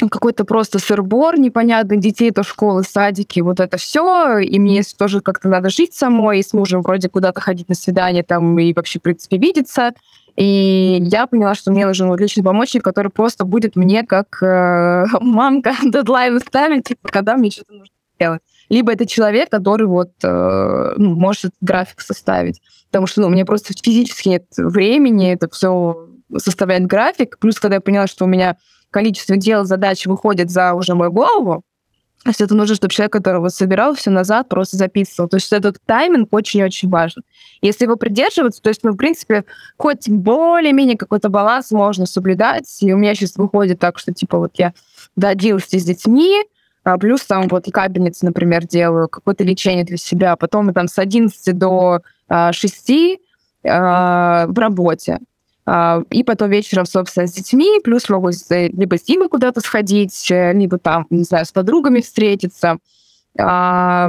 какой-то 0.07 0.45
просто 0.45 0.79
сырбор 0.79 1.39
непонятный, 1.39 1.97
детей 1.97 2.31
то 2.31 2.43
школы, 2.43 2.85
садики, 2.85 3.41
вот 3.41 3.59
это 3.59 3.77
все. 3.77 4.39
И 4.39 4.59
мне 4.59 4.83
тоже 4.97 5.21
как-то 5.21 5.49
надо 5.49 5.71
жить 5.71 5.95
самой, 5.95 6.41
и 6.41 6.43
с 6.43 6.53
мужем 6.53 6.83
вроде 6.83 7.09
куда-то 7.09 7.41
ходить 7.41 7.69
на 7.69 7.75
свидание 7.75 8.23
там 8.23 8.59
и 8.59 8.73
вообще, 8.73 8.99
в 8.99 9.03
принципе, 9.03 9.39
видеться. 9.39 9.93
И 10.37 10.99
я 11.01 11.27
поняла, 11.27 11.57
что 11.57 11.73
мне 11.73 11.85
нужен 11.85 12.07
вот 12.07 12.21
личный 12.21 12.45
помощник, 12.45 12.85
который 12.85 13.11
просто 13.11 13.45
будет 13.45 13.75
мне 13.75 14.05
как 14.05 14.41
э, 14.41 15.07
мамка 15.21 15.75
дедлайн 15.83 16.39
ставить, 16.39 16.85
типа, 16.85 17.09
когда 17.09 17.37
мне 17.37 17.51
что-то 17.51 17.73
нужно 17.73 17.95
делать. 18.21 18.43
Либо 18.69 18.93
это 18.93 19.07
человек, 19.07 19.51
который 19.51 19.87
вот 19.87 20.13
э, 20.23 20.93
ну, 20.97 21.15
может 21.15 21.53
график 21.61 22.01
составить. 22.01 22.61
Потому 22.91 23.07
что 23.07 23.23
ну, 23.23 23.27
у 23.27 23.31
меня 23.31 23.45
просто 23.45 23.73
физически 23.75 24.29
нет 24.29 24.45
времени 24.57 25.33
это 25.33 25.49
все 25.51 26.09
составлять 26.37 26.87
график. 26.87 27.39
Плюс, 27.39 27.59
когда 27.59 27.77
я 27.77 27.81
поняла, 27.81 28.07
что 28.07 28.25
у 28.25 28.29
меня 28.29 28.57
количество 28.91 29.37
дел, 29.37 29.65
задач 29.65 30.07
выходит 30.07 30.51
за 30.51 30.75
уже 30.75 30.95
мою 30.95 31.13
голову, 31.13 31.65
есть 32.29 32.41
это 32.41 32.55
нужно, 32.55 32.75
чтобы 32.75 32.93
человек, 32.93 33.13
который 33.13 33.41
вот 33.41 33.55
собирал 33.55 33.95
все 33.95 34.11
назад, 34.11 34.49
просто 34.49 34.77
записывал. 34.77 35.29
То 35.29 35.37
есть 35.37 35.53
этот 35.53 35.79
тайминг 35.87 36.29
очень-очень 36.33 36.89
важен. 36.89 37.23
Если 37.63 37.85
его 37.85 37.97
придерживаться, 37.97 38.61
то 38.63 38.69
есть, 38.69 38.83
ну, 38.83 38.93
в 38.93 38.97
принципе, 38.97 39.45
хоть 39.77 40.09
более-менее 40.09 40.97
какой-то 40.97 41.29
баланс 41.29 41.71
можно 41.71 42.07
соблюдать. 42.07 42.83
И 42.83 42.93
у 42.93 42.97
меня 42.97 43.15
сейчас 43.15 43.37
выходит 43.37 43.79
так, 43.79 43.99
что, 43.99 44.13
типа, 44.13 44.39
вот 44.39 44.53
я 44.55 44.75
до 45.17 45.29
11 45.29 45.81
с 45.81 45.85
детьми, 45.85 46.43
А 46.85 46.97
плюс 46.99 47.23
там 47.23 47.49
вот 47.49 47.67
капельницы, 47.71 48.25
например, 48.25 48.67
делаю, 48.67 49.09
какое-то 49.09 49.45
лечение 49.45 49.85
для 49.85 49.97
себя. 49.97 50.37
Потом 50.37 50.73
там 50.73 50.89
с 50.89 50.99
11 50.99 51.57
до 51.57 52.01
а, 52.29 52.53
6 52.53 52.91
а, 53.65 54.47
в 54.49 54.59
работе. 54.59 55.19
А, 55.71 56.03
и 56.09 56.25
потом 56.25 56.49
вечером, 56.49 56.87
собственно, 56.87 57.27
с 57.27 57.33
детьми, 57.33 57.79
плюс 57.85 58.09
могу 58.09 58.31
либо 58.49 58.97
с 58.97 59.03
Димой 59.03 59.29
куда-то 59.29 59.61
сходить, 59.61 60.31
э, 60.31 60.55
либо 60.55 60.79
там, 60.79 61.07
не 61.11 61.25
знаю, 61.25 61.45
с 61.45 61.53
подругами 61.53 62.01
встретиться. 62.01 62.79
А, 63.39 64.09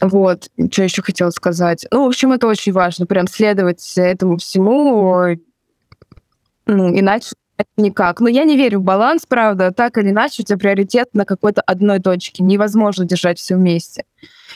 вот, 0.00 0.48
что 0.72 0.82
еще 0.82 1.02
хотела 1.02 1.28
сказать. 1.28 1.86
Ну, 1.90 2.04
в 2.04 2.08
общем, 2.08 2.32
это 2.32 2.46
очень 2.46 2.72
важно, 2.72 3.04
прям 3.04 3.26
следовать 3.26 3.92
этому 3.98 4.38
всему. 4.38 5.36
Ну, 6.64 6.98
иначе 6.98 7.32
никак. 7.76 8.20
Но 8.20 8.28
я 8.30 8.44
не 8.44 8.56
верю 8.56 8.80
в 8.80 8.82
баланс, 8.82 9.26
правда. 9.28 9.72
Так 9.72 9.98
или 9.98 10.08
иначе, 10.08 10.42
у 10.42 10.46
тебя 10.46 10.56
приоритет 10.56 11.10
на 11.12 11.26
какой-то 11.26 11.60
одной 11.60 12.00
точке. 12.00 12.42
Невозможно 12.42 13.04
держать 13.04 13.38
все 13.38 13.56
вместе. 13.56 14.04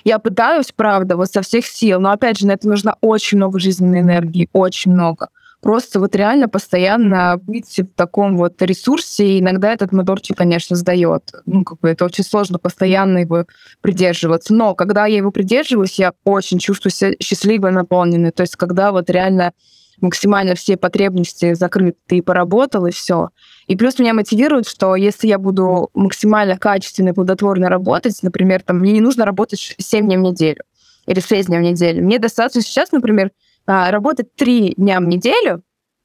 Я 0.05 0.19
пытаюсь, 0.19 0.73
правда, 0.75 1.19
вот 1.19 1.31
со 1.31 1.43
всех 1.43 1.67
сил, 1.67 2.01
но, 2.01 2.11
опять 2.11 2.39
же, 2.39 2.47
на 2.47 2.53
это 2.53 2.67
нужно 2.67 2.97
очень 3.03 3.37
много 3.37 3.59
жизненной 3.59 4.01
энергии, 4.01 4.49
очень 4.55 4.93
много. 4.93 5.29
Просто 5.61 6.01
вот 6.01 6.17
реально 6.17 6.49
постоянно 6.49 7.39
быть 7.43 7.79
в 7.79 7.95
таком 7.95 8.39
вот 8.39 8.61
ресурсе, 8.63 9.27
и 9.27 9.41
иногда 9.41 9.73
этот 9.73 9.93
моторчик, 9.93 10.39
конечно, 10.39 10.75
сдает. 10.75 11.33
Ну, 11.45 11.65
как 11.65 11.81
бы 11.81 11.89
это 11.91 12.07
очень 12.07 12.25
сложно 12.25 12.59
постоянно 12.59 13.19
его 13.19 13.45
придерживаться. 13.83 14.55
Но 14.55 14.75
когда 14.75 15.05
я 15.07 15.19
его 15.19 15.31
придерживаюсь, 15.31 15.99
я 15.99 16.15
очень 16.25 16.59
чувствую 16.59 16.93
себя 16.93 17.13
счастливой, 17.21 17.73
наполненной. 17.73 18.31
То 18.31 18.43
есть 18.43 18.57
когда 18.57 18.91
вот 18.91 19.11
реально 19.11 19.53
максимально 20.01 20.55
все 20.55 20.79
потребности 20.79 21.53
закрыты, 21.53 21.99
ты 22.07 22.23
поработал, 22.23 22.87
и 22.87 22.91
все. 22.91 23.29
И 23.67 23.77
плюс 23.77 23.99
меня 23.99 24.15
мотивирует, 24.15 24.67
что 24.67 24.97
если 24.97 25.29
я 25.29 25.39
буду 25.39 25.91
максимально 25.93 26.57
качественно 26.57 27.11
и 27.11 27.13
плодотворно 27.13 27.69
работать, 27.69 28.19
например, 28.23 28.63
там, 28.63 28.79
мне 28.79 28.93
не 28.93 29.01
нужно 29.01 29.27
работать 29.27 29.75
7 29.79 30.07
дней 30.07 30.17
в 30.17 30.21
неделю 30.21 30.63
или 31.07 31.21
6 31.21 31.49
дней 31.49 31.59
в 31.59 31.63
неделю. 31.63 32.03
Мне 32.03 32.19
достаточно 32.19 32.63
сейчас, 32.63 32.93
например, 32.93 33.31
работать 33.67 34.35
3 34.35 34.75
дня 34.77 35.01
в 35.01 35.05
неделю, 35.05 35.63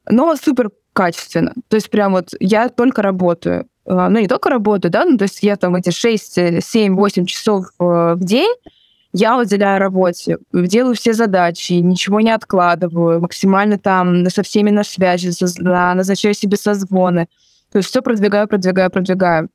но 0.09 0.35
супер 0.35 0.71
качественно. 0.93 1.53
То 1.67 1.75
есть 1.75 1.89
прям 1.89 2.13
вот 2.13 2.29
я 2.39 2.69
только 2.69 3.01
работаю. 3.01 3.67
А, 3.85 4.09
ну, 4.09 4.19
не 4.19 4.27
только 4.27 4.49
работаю, 4.49 4.91
да, 4.91 5.05
ну, 5.05 5.17
то 5.17 5.23
есть 5.23 5.43
я 5.43 5.55
там 5.57 5.75
эти 5.75 5.89
6, 5.91 6.61
7, 6.63 6.95
8 6.95 7.25
часов 7.25 7.67
э, 7.79 8.15
в 8.15 8.19
день 8.19 8.53
я 9.17 9.37
уделяю 9.39 9.79
работе, 9.79 10.39
делаю 10.51 10.93
все 10.93 11.13
задачи, 11.13 11.71
ничего 11.73 12.19
не 12.19 12.31
откладываю, 12.31 13.21
максимально 13.21 13.77
там 13.77 14.29
со 14.29 14.43
всеми 14.43 14.71
на 14.71 14.83
связи, 14.83 15.31
назначаю 15.61 16.33
себе 16.33 16.57
созвоны. 16.57 17.27
То 17.71 17.77
есть 17.77 17.89
все 17.89 18.01
продвигаю, 18.01 18.49
продвигаю, 18.49 18.91
продвигаю. 18.91 19.49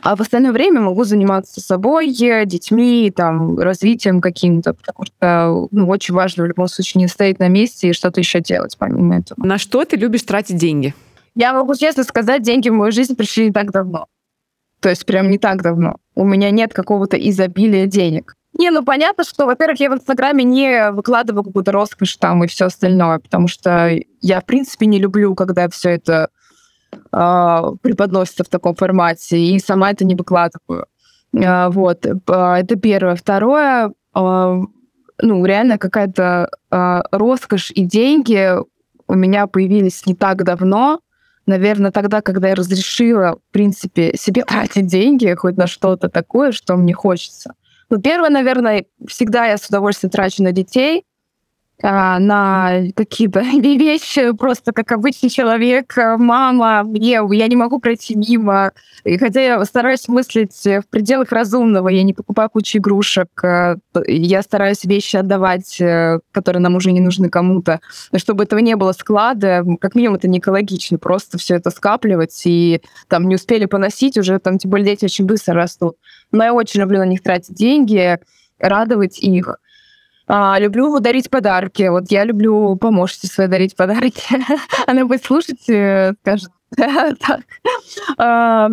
А 0.00 0.16
в 0.16 0.20
остальное 0.20 0.52
время 0.52 0.80
могу 0.80 1.04
заниматься 1.04 1.60
собой, 1.60 2.08
детьми, 2.08 3.12
там, 3.14 3.58
развитием 3.58 4.20
каким-то, 4.20 4.74
потому 4.74 5.04
что 5.04 5.68
ну, 5.70 5.88
очень 5.88 6.14
важно 6.14 6.44
в 6.44 6.46
любом 6.46 6.68
случае 6.68 7.02
не 7.02 7.08
стоять 7.08 7.38
на 7.38 7.48
месте 7.48 7.90
и 7.90 7.92
что-то 7.92 8.20
еще 8.20 8.40
делать 8.40 8.76
помимо 8.78 9.18
этого. 9.18 9.44
На 9.44 9.58
что 9.58 9.84
ты 9.84 9.96
любишь 9.96 10.22
тратить 10.22 10.56
деньги? 10.56 10.94
Я 11.34 11.52
могу 11.52 11.74
честно 11.74 12.04
сказать, 12.04 12.42
деньги 12.42 12.68
в 12.68 12.74
мою 12.74 12.92
жизнь 12.92 13.16
пришли 13.16 13.46
не 13.46 13.52
так 13.52 13.70
давно. 13.70 14.06
То 14.80 14.88
есть 14.88 15.06
прям 15.06 15.30
не 15.30 15.38
так 15.38 15.62
давно. 15.62 15.96
У 16.14 16.24
меня 16.24 16.50
нет 16.50 16.74
какого-то 16.74 17.16
изобилия 17.16 17.86
денег. 17.86 18.34
Не, 18.58 18.70
ну 18.70 18.84
понятно, 18.84 19.24
что, 19.24 19.46
во-первых, 19.46 19.80
я 19.80 19.90
в 19.90 19.94
Инстаграме 19.94 20.44
не 20.44 20.90
выкладываю 20.90 21.44
какую-то 21.44 21.72
роскошь 21.72 22.16
там 22.16 22.44
и 22.44 22.48
все 22.48 22.66
остальное, 22.66 23.18
потому 23.18 23.48
что 23.48 23.90
я, 24.20 24.40
в 24.40 24.44
принципе, 24.44 24.86
не 24.86 24.98
люблю, 24.98 25.34
когда 25.34 25.68
все 25.68 25.90
это 25.90 26.28
преподносится 27.10 28.44
в 28.44 28.48
таком 28.48 28.74
формате, 28.74 29.38
и 29.38 29.58
сама 29.58 29.90
это 29.90 30.04
не 30.04 30.14
выкладываю. 30.14 30.86
Э, 31.34 31.68
вот, 31.68 32.06
это 32.06 32.76
первое. 32.76 33.16
Второе, 33.16 33.92
ну, 34.14 35.44
реально 35.44 35.78
какая-то 35.78 36.50
роскошь 36.70 37.70
и 37.70 37.84
деньги 37.84 38.54
у 39.08 39.14
меня 39.14 39.46
появились 39.46 40.06
не 40.06 40.14
так 40.14 40.42
давно, 40.42 41.00
наверное, 41.46 41.90
тогда, 41.90 42.22
когда 42.22 42.48
я 42.48 42.54
разрешила, 42.54 43.36
в 43.36 43.52
принципе, 43.52 44.16
себе 44.16 44.44
тратить 44.46 44.86
деньги 44.86 45.34
хоть 45.34 45.56
на 45.56 45.66
что-то 45.66 46.08
такое, 46.08 46.52
что 46.52 46.76
мне 46.76 46.94
хочется. 46.94 47.54
Ну, 47.90 48.00
первое, 48.00 48.30
наверное, 48.30 48.86
всегда 49.06 49.46
я 49.46 49.58
с 49.58 49.66
удовольствием 49.66 50.10
трачу 50.10 50.42
на 50.42 50.52
детей, 50.52 51.00
а, 51.00 51.02
на 51.82 52.82
какие-то 52.94 53.40
вещи, 53.60 54.32
просто 54.32 54.72
как 54.72 54.92
обычный 54.92 55.28
человек, 55.28 55.96
э, 55.98 56.16
мама, 56.16 56.82
мне, 56.84 57.20
я 57.30 57.48
не 57.48 57.56
могу 57.56 57.80
пройти 57.80 58.14
мимо. 58.14 58.72
И 59.04 59.18
хотя 59.18 59.40
я 59.40 59.64
стараюсь 59.64 60.06
мыслить 60.08 60.64
в 60.64 60.84
пределах 60.90 61.32
разумного, 61.32 61.88
я 61.88 62.02
не 62.04 62.14
покупаю 62.14 62.50
кучу 62.50 62.78
игрушек, 62.78 63.28
э, 63.42 63.76
я 64.06 64.42
стараюсь 64.42 64.84
вещи 64.84 65.16
отдавать, 65.16 65.80
э, 65.80 66.20
которые 66.30 66.60
нам 66.60 66.76
уже 66.76 66.92
не 66.92 67.00
нужны 67.00 67.28
кому-то, 67.28 67.80
чтобы 68.16 68.44
этого 68.44 68.60
не 68.60 68.76
было 68.76 68.92
склада, 68.92 69.64
как 69.80 69.94
минимум 69.94 70.16
это 70.16 70.28
не 70.28 70.38
экологично, 70.38 70.98
просто 70.98 71.38
все 71.38 71.56
это 71.56 71.70
скапливать 71.70 72.42
и 72.44 72.80
там 73.08 73.26
не 73.28 73.34
успели 73.34 73.66
поносить, 73.66 74.16
уже 74.16 74.38
там, 74.38 74.58
тем 74.58 74.70
более 74.70 74.86
дети 74.86 75.04
очень 75.04 75.26
быстро 75.26 75.54
растут. 75.54 75.96
Но 76.30 76.44
я 76.44 76.54
очень 76.54 76.80
люблю 76.80 76.98
на 76.98 77.06
них 77.06 77.22
тратить 77.22 77.54
деньги, 77.54 78.18
радовать 78.58 79.18
их. 79.18 79.56
А, 80.34 80.58
люблю 80.58 80.98
дарить 80.98 81.28
подарки. 81.28 81.90
Вот 81.90 82.10
я 82.10 82.24
люблю 82.24 82.74
помощнице 82.76 83.26
своей 83.26 83.50
дарить 83.50 83.76
подарки. 83.76 84.22
Она 84.86 85.04
будет 85.04 85.24
слушать, 85.24 85.68
э, 85.68 86.14
скажет 86.22 86.50
так. 86.74 87.40
А, 88.16 88.70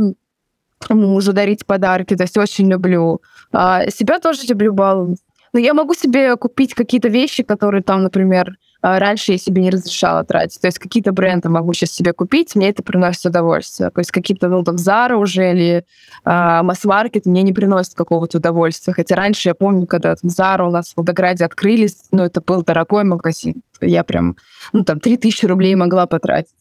мужу 0.89 1.33
дарить 1.33 1.65
подарки. 1.65 2.15
То 2.15 2.23
есть 2.23 2.37
очень 2.37 2.71
люблю. 2.71 3.21
А, 3.51 3.89
себя 3.89 4.19
тоже 4.19 4.43
люблю 4.47 4.71
баловать. 4.71 5.19
Но 5.51 5.59
я 5.59 5.73
могу 5.73 5.95
себе 5.95 6.37
купить 6.37 6.73
какие-то 6.73 7.09
вещи, 7.09 7.43
которые 7.43 7.83
там, 7.83 8.03
например, 8.03 8.55
раньше 8.81 9.33
я 9.33 9.37
себе 9.37 9.61
не 9.61 9.69
разрешала 9.69 10.23
тратить. 10.23 10.61
То 10.61 10.67
есть 10.67 10.79
какие-то 10.79 11.11
бренды 11.11 11.49
могу 11.49 11.73
сейчас 11.73 11.91
себе 11.91 12.13
купить, 12.13 12.55
мне 12.55 12.69
это 12.69 12.81
приносит 12.81 13.25
удовольствие. 13.25 13.89
То 13.89 13.99
есть 13.99 14.11
какие-то, 14.11 14.47
ну, 14.47 14.63
там, 14.63 14.75
Zara 14.75 15.15
уже 15.15 15.51
или 15.51 15.85
а, 16.23 16.63
масс-маркет 16.63 17.25
мне 17.25 17.41
не 17.41 17.53
приносит 17.53 17.95
какого-то 17.95 18.37
удовольствия. 18.37 18.93
Хотя 18.93 19.15
раньше 19.15 19.49
я 19.49 19.55
помню, 19.55 19.85
когда 19.85 20.15
там, 20.15 20.29
Zara 20.29 20.67
у 20.67 20.71
нас 20.71 20.91
в 20.91 20.97
Волгограде 20.97 21.45
открылись, 21.45 21.97
ну, 22.11 22.23
это 22.23 22.41
был 22.41 22.63
дорогой 22.63 23.03
магазин. 23.03 23.61
Я 23.81 24.03
прям, 24.03 24.37
ну, 24.71 24.83
там, 24.83 24.99
3000 24.99 25.45
рублей 25.45 25.75
могла 25.75 26.07
потратить. 26.07 26.55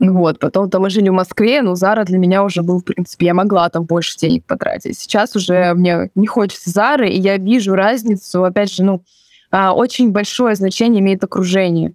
Вот, 0.00 0.40
потом 0.40 0.68
там 0.70 0.82
мы 0.82 0.90
жили 0.90 1.08
в 1.08 1.12
Москве, 1.12 1.62
но 1.62 1.76
Зара 1.76 2.04
для 2.04 2.18
меня 2.18 2.42
уже 2.42 2.62
был, 2.62 2.80
в 2.80 2.84
принципе, 2.84 3.26
я 3.26 3.34
могла 3.34 3.68
там 3.68 3.84
больше 3.84 4.18
денег 4.18 4.44
потратить. 4.44 4.98
Сейчас 4.98 5.36
уже 5.36 5.72
мне 5.74 6.10
не 6.16 6.26
хочется 6.26 6.70
Зары, 6.70 7.08
и 7.08 7.20
я 7.20 7.36
вижу 7.36 7.74
разницу, 7.74 8.44
опять 8.44 8.72
же, 8.72 8.82
ну, 8.82 8.96
а, 8.96 9.00
очень 9.54 10.10
большое 10.10 10.56
значение 10.56 11.00
имеет 11.00 11.22
окружение. 11.22 11.94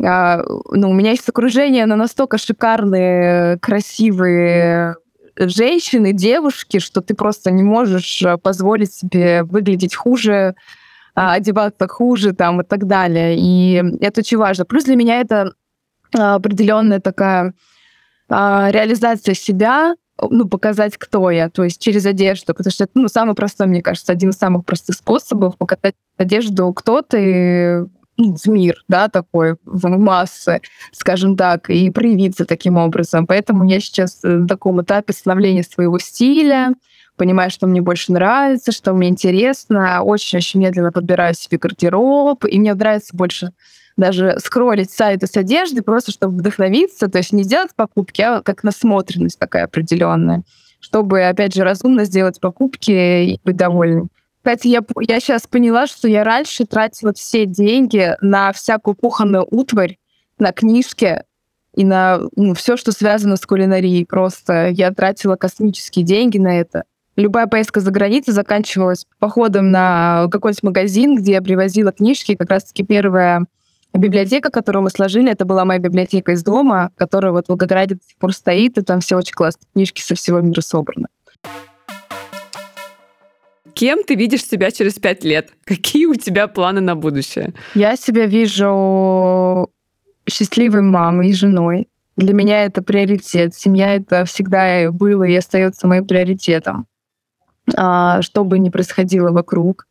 А, 0.00 0.42
ну, 0.70 0.90
у 0.90 0.94
меня 0.94 1.10
есть 1.10 1.28
окружение, 1.28 1.86
но 1.86 1.96
настолько 1.96 2.38
шикарные, 2.38 3.58
красивые 3.58 4.96
женщины, 5.36 6.12
девушки, 6.12 6.78
что 6.78 7.00
ты 7.00 7.14
просто 7.14 7.50
не 7.50 7.62
можешь 7.62 8.22
а, 8.22 8.36
позволить 8.36 8.92
себе 8.92 9.42
выглядеть 9.42 9.94
хуже, 9.94 10.54
одеваться 11.14 11.88
хуже 11.88 12.32
там 12.32 12.60
и 12.60 12.64
так 12.64 12.86
далее. 12.86 13.36
И 13.36 13.82
это 14.00 14.20
очень 14.20 14.38
важно. 14.38 14.64
Плюс 14.64 14.84
для 14.84 14.96
меня 14.96 15.20
это 15.20 15.54
определенная 16.12 17.00
такая 17.00 17.54
реализация 18.28 19.34
себя, 19.34 19.94
ну, 20.20 20.48
показать, 20.48 20.96
кто 20.96 21.30
я, 21.30 21.48
то 21.48 21.64
есть 21.64 21.80
через 21.80 22.06
одежду, 22.06 22.54
потому 22.54 22.70
что 22.72 22.84
это, 22.84 22.92
ну, 22.94 23.08
самый 23.08 23.34
простой, 23.34 23.66
мне 23.66 23.82
кажется, 23.82 24.12
один 24.12 24.30
из 24.30 24.36
самых 24.36 24.64
простых 24.64 24.96
способов 24.96 25.56
показать 25.56 25.94
одежду, 26.16 26.72
кто 26.72 27.02
ты, 27.02 27.88
ну, 28.16 28.36
в 28.36 28.46
мир, 28.46 28.76
да, 28.88 29.08
такой, 29.08 29.56
в 29.64 29.88
массы, 29.88 30.60
скажем 30.92 31.36
так, 31.36 31.70
и 31.70 31.90
проявиться 31.90 32.44
таким 32.44 32.76
образом. 32.76 33.26
Поэтому 33.26 33.64
я 33.68 33.80
сейчас 33.80 34.20
на 34.22 34.46
таком 34.46 34.82
этапе 34.82 35.12
становления 35.12 35.62
своего 35.62 35.98
стиля, 35.98 36.74
понимаю, 37.16 37.50
что 37.50 37.66
мне 37.66 37.80
больше 37.80 38.12
нравится, 38.12 38.72
что 38.72 38.92
мне 38.94 39.08
интересно, 39.08 40.02
очень-очень 40.02 40.60
медленно 40.60 40.92
подбираю 40.92 41.34
себе 41.34 41.58
гардероб, 41.58 42.44
и 42.44 42.58
мне 42.58 42.74
нравится 42.74 43.16
больше 43.16 43.52
даже 43.96 44.36
скроллить 44.38 44.90
сайты 44.90 45.26
с 45.26 45.36
одежды, 45.36 45.82
просто 45.82 46.12
чтобы 46.12 46.38
вдохновиться, 46.38 47.08
то 47.08 47.18
есть 47.18 47.32
не 47.32 47.42
сделать 47.42 47.70
покупки, 47.74 48.22
а 48.22 48.42
как 48.42 48.64
насмотренность 48.64 49.38
такая 49.38 49.64
определенная, 49.64 50.42
чтобы, 50.80 51.22
опять 51.22 51.54
же, 51.54 51.64
разумно 51.64 52.04
сделать 52.04 52.40
покупки 52.40 52.90
и 52.90 53.40
быть 53.44 53.56
довольным. 53.56 54.10
Кстати, 54.38 54.66
я, 54.68 54.80
я 55.00 55.20
сейчас 55.20 55.46
поняла, 55.46 55.86
что 55.86 56.08
я 56.08 56.24
раньше 56.24 56.66
тратила 56.66 57.12
все 57.12 57.46
деньги 57.46 58.16
на 58.20 58.52
всякую 58.52 58.96
кухонную 58.96 59.46
утварь, 59.48 59.98
на 60.38 60.50
книжки 60.50 61.22
и 61.74 61.84
на 61.84 62.20
ну, 62.34 62.54
все, 62.54 62.76
что 62.76 62.90
связано 62.90 63.36
с 63.36 63.46
кулинарией. 63.46 64.04
Просто 64.04 64.68
я 64.70 64.90
тратила 64.90 65.36
космические 65.36 66.04
деньги 66.04 66.38
на 66.38 66.58
это. 66.58 66.82
Любая 67.14 67.46
поездка 67.46 67.80
за 67.80 67.90
границей 67.90 68.32
заканчивалась 68.32 69.06
походом 69.18 69.70
на 69.70 70.28
какой-нибудь 70.30 70.62
магазин, 70.62 71.16
где 71.16 71.32
я 71.32 71.42
привозила 71.42 71.92
книжки. 71.92 72.34
Как 72.34 72.50
раз-таки 72.50 72.82
первая 72.82 73.46
Библиотека, 73.94 74.50
которую 74.50 74.82
мы 74.84 74.90
сложили, 74.90 75.30
это 75.30 75.44
была 75.44 75.64
моя 75.64 75.78
библиотека 75.78 76.32
из 76.32 76.42
дома, 76.42 76.90
которая 76.96 77.32
вот 77.32 77.46
в 77.46 77.48
Волгограде 77.50 77.96
до 77.96 78.00
сих 78.04 78.16
пор 78.16 78.32
стоит, 78.32 78.78
и 78.78 78.82
там 78.82 79.00
все 79.00 79.16
очень 79.16 79.34
классные 79.34 79.68
книжки 79.74 80.00
со 80.00 80.14
всего 80.14 80.40
мира 80.40 80.62
собраны. 80.62 81.08
Кем 83.74 84.02
ты 84.04 84.14
видишь 84.14 84.44
себя 84.44 84.70
через 84.70 84.94
пять 84.94 85.24
лет? 85.24 85.50
Какие 85.64 86.06
у 86.06 86.14
тебя 86.14 86.46
планы 86.46 86.80
на 86.80 86.94
будущее? 86.94 87.54
Я 87.74 87.96
себя 87.96 88.26
вижу 88.26 89.70
счастливой 90.28 90.82
мамой 90.82 91.30
и 91.30 91.34
женой. 91.34 91.88
Для 92.16 92.34
меня 92.34 92.64
это 92.64 92.82
приоритет. 92.82 93.54
Семья 93.54 93.94
это 93.94 94.24
всегда 94.24 94.90
было 94.90 95.24
и 95.24 95.34
остается 95.34 95.86
моим 95.86 96.06
приоритетом. 96.06 96.86
А, 97.76 98.20
что 98.22 98.44
бы 98.44 98.58
ни 98.58 98.70
происходило 98.70 99.30
вокруг. 99.30 99.86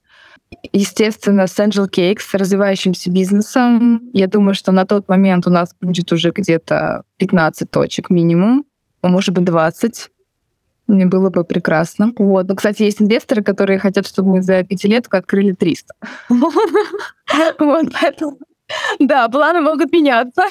Естественно, 0.73 1.47
с 1.47 1.57
Angel 1.59 1.89
Cakes, 1.89 2.21
с 2.21 2.33
развивающимся 2.33 3.09
бизнесом. 3.09 4.09
Я 4.13 4.27
думаю, 4.27 4.53
что 4.53 4.71
на 4.71 4.85
тот 4.85 5.07
момент 5.07 5.47
у 5.47 5.49
нас 5.49 5.75
будет 5.81 6.11
уже 6.11 6.31
где-то 6.31 7.03
15 7.17 7.69
точек 7.69 8.09
минимум, 8.09 8.65
а 9.01 9.07
может 9.07 9.33
быть 9.33 9.45
20. 9.45 10.09
Мне 10.87 11.05
было 11.05 11.29
бы 11.29 11.43
прекрасно. 11.45 12.11
Вот. 12.17 12.47
Ну, 12.47 12.55
кстати, 12.55 12.83
есть 12.83 13.01
инвесторы, 13.01 13.43
которые 13.43 13.79
хотят, 13.79 14.05
чтобы 14.05 14.29
мы 14.29 14.41
за 14.41 14.63
пятилетку 14.63 15.17
открыли 15.17 15.53
300. 15.53 15.93
Вот, 17.59 17.87
поэтому 18.01 18.37
да, 18.99 19.28
планы 19.30 19.61
могут 19.61 19.91
меняться. 19.91 20.43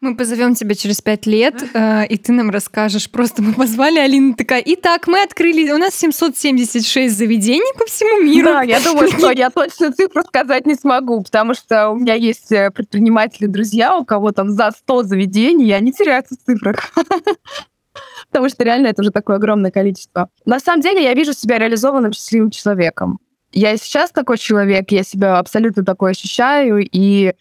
Мы 0.00 0.16
позовем 0.16 0.54
тебя 0.54 0.74
через 0.74 1.00
пять 1.00 1.26
лет, 1.26 1.62
э, 1.74 2.06
и 2.06 2.16
ты 2.16 2.32
нам 2.32 2.50
расскажешь. 2.50 3.10
Просто 3.10 3.42
мы 3.42 3.54
позвали 3.54 3.98
Алину, 3.98 4.34
такая, 4.34 4.62
итак, 4.64 5.06
мы 5.06 5.22
открыли, 5.22 5.70
у 5.72 5.78
нас 5.78 5.94
776 5.94 7.16
заведений 7.16 7.72
по 7.78 7.86
всему 7.86 8.22
миру. 8.22 8.48
Да, 8.48 8.62
я 8.62 8.80
думаю, 8.80 9.08
что 9.08 9.30
я 9.30 9.50
точно 9.50 9.92
цифру 9.92 10.22
сказать 10.22 10.66
не 10.66 10.74
смогу, 10.74 11.22
потому 11.22 11.54
что 11.54 11.90
у 11.90 11.96
меня 11.96 12.14
есть 12.14 12.52
э, 12.52 12.70
предприниматели-друзья, 12.70 13.96
у 13.96 14.04
кого 14.04 14.32
там 14.32 14.50
за 14.50 14.70
100 14.70 15.04
заведений, 15.04 15.68
и 15.68 15.72
они 15.72 15.92
теряются 15.92 16.36
в 16.36 16.44
цифрах. 16.44 16.92
Потому 18.30 18.48
что 18.48 18.64
реально 18.64 18.88
это 18.88 19.02
уже 19.02 19.10
такое 19.10 19.36
огромное 19.36 19.70
количество. 19.70 20.28
На 20.44 20.60
самом 20.60 20.82
деле 20.82 21.02
я 21.02 21.14
вижу 21.14 21.32
себя 21.32 21.58
реализованным 21.58 22.12
счастливым 22.12 22.50
человеком. 22.50 23.18
Я 23.52 23.72
и 23.72 23.78
сейчас 23.78 24.10
такой 24.10 24.36
человек, 24.38 24.90
я 24.90 25.02
себя 25.02 25.38
абсолютно 25.38 25.84
такой 25.84 26.10
ощущаю, 26.10 26.86
и 26.90 27.32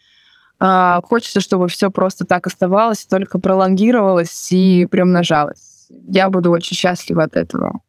а, 0.60 1.02
хочется, 1.02 1.42
чтобы 1.42 1.68
все 1.68 1.92
просто 1.92 2.26
так 2.26 2.48
оставалось, 2.48 3.06
только 3.06 3.40
пролонгировалось 3.40 4.52
и 4.52 4.88
приумножалось. 4.90 5.88
Я 5.90 6.30
буду 6.30 6.52
очень 6.52 6.76
счастлива 6.76 7.24
от 7.24 7.36
этого. 7.36 7.82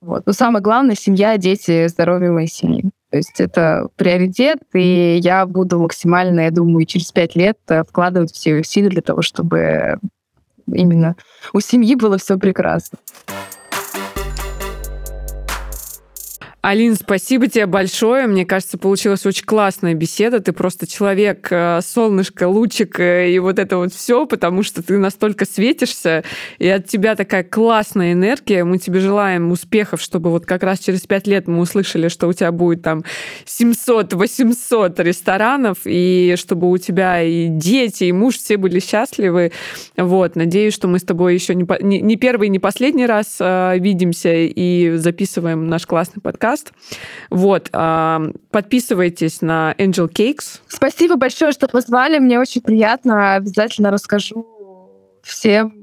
Вот. 0.00 0.26
Но 0.26 0.32
самое 0.32 0.62
главное— 0.62 0.94
семья, 0.98 1.36
дети, 1.38 1.88
здоровье 1.88 2.30
моей 2.30 2.48
семьи. 2.48 2.90
То 3.10 3.16
есть 3.16 3.40
это 3.40 3.88
приоритет, 3.96 4.58
и 4.74 5.18
я 5.22 5.46
буду 5.46 5.78
максимально, 5.78 6.40
я 6.40 6.50
думаю, 6.50 6.84
через 6.84 7.10
пять 7.12 7.36
лет 7.36 7.58
э, 7.68 7.84
вкладывать 7.84 8.32
все 8.32 8.56
усилия 8.56 8.88
для 8.88 9.02
того, 9.02 9.22
чтобы 9.22 9.98
именно 10.66 11.16
у 11.52 11.60
семьи 11.60 11.94
было 11.94 12.18
все 12.18 12.38
прекрасно. 12.38 12.98
Алин, 16.66 16.94
спасибо 16.94 17.46
тебе 17.46 17.66
большое. 17.66 18.26
Мне 18.26 18.46
кажется, 18.46 18.78
получилась 18.78 19.26
очень 19.26 19.44
классная 19.44 19.92
беседа. 19.92 20.40
Ты 20.40 20.54
просто 20.54 20.86
человек, 20.86 21.48
э, 21.50 21.80
солнышко, 21.82 22.48
лучик 22.48 22.98
э, 23.00 23.32
и 23.32 23.38
вот 23.38 23.58
это 23.58 23.76
вот 23.76 23.92
все, 23.92 24.24
потому 24.24 24.62
что 24.62 24.82
ты 24.82 24.96
настолько 24.96 25.44
светишься, 25.44 26.24
и 26.58 26.66
от 26.66 26.86
тебя 26.86 27.16
такая 27.16 27.44
классная 27.44 28.14
энергия. 28.14 28.64
Мы 28.64 28.78
тебе 28.78 29.00
желаем 29.00 29.52
успехов, 29.52 30.00
чтобы 30.00 30.30
вот 30.30 30.46
как 30.46 30.62
раз 30.62 30.78
через 30.78 31.02
пять 31.02 31.26
лет 31.26 31.48
мы 31.48 31.58
услышали, 31.58 32.08
что 32.08 32.28
у 32.28 32.32
тебя 32.32 32.50
будет 32.50 32.80
там 32.80 33.04
700-800 33.44 35.02
ресторанов, 35.02 35.80
и 35.84 36.34
чтобы 36.38 36.70
у 36.70 36.78
тебя 36.78 37.20
и 37.20 37.48
дети, 37.48 38.04
и 38.04 38.12
муж 38.12 38.36
все 38.38 38.56
были 38.56 38.80
счастливы. 38.80 39.52
Вот, 39.98 40.34
надеюсь, 40.34 40.72
что 40.72 40.88
мы 40.88 40.98
с 40.98 41.02
тобой 41.02 41.34
еще 41.34 41.54
не, 41.54 41.66
не 42.00 42.16
первый, 42.16 42.48
не 42.48 42.58
последний 42.58 43.04
раз 43.04 43.36
э, 43.38 43.74
видимся 43.78 44.32
и 44.32 44.96
записываем 44.96 45.68
наш 45.68 45.86
классный 45.86 46.22
подкаст 46.22 46.53
подкаст. 46.54 46.72
Вот, 47.30 47.70
подписывайтесь 48.50 49.42
на 49.42 49.74
Angel 49.78 50.08
Cakes. 50.08 50.60
Спасибо 50.68 51.16
большое, 51.16 51.52
что 51.52 51.68
позвали. 51.68 52.18
Мне 52.18 52.38
очень 52.38 52.62
приятно. 52.62 53.34
Обязательно 53.34 53.90
расскажу 53.90 54.46
всем, 55.22 55.74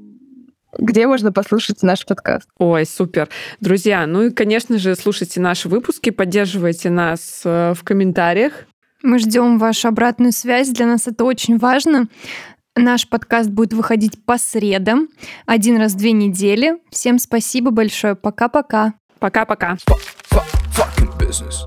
где 0.78 1.06
можно 1.06 1.32
послушать 1.32 1.82
наш 1.82 2.06
подкаст. 2.06 2.48
Ой, 2.58 2.86
супер. 2.86 3.28
Друзья, 3.60 4.06
ну 4.06 4.24
и, 4.24 4.30
конечно 4.30 4.78
же, 4.78 4.94
слушайте 4.94 5.40
наши 5.40 5.68
выпуски, 5.68 6.10
поддерживайте 6.10 6.90
нас 6.90 7.42
э, 7.44 7.74
в 7.74 7.82
комментариях. 7.82 8.52
Мы 9.02 9.18
ждем 9.18 9.58
вашу 9.58 9.88
обратную 9.88 10.32
связь. 10.32 10.68
Для 10.68 10.86
нас 10.86 11.08
это 11.08 11.24
очень 11.24 11.58
важно. 11.58 12.06
Наш 12.76 13.08
подкаст 13.08 13.50
будет 13.50 13.74
выходить 13.74 14.24
по 14.24 14.38
средам, 14.38 15.08
один 15.44 15.76
раз 15.76 15.92
в 15.92 15.96
две 15.96 16.12
недели. 16.12 16.78
Всем 16.90 17.18
спасибо 17.18 17.70
большое. 17.70 18.14
Пока-пока. 18.14 18.94
Пока-пока. 19.18 19.76
Fucking 20.72 21.16
business. 21.18 21.64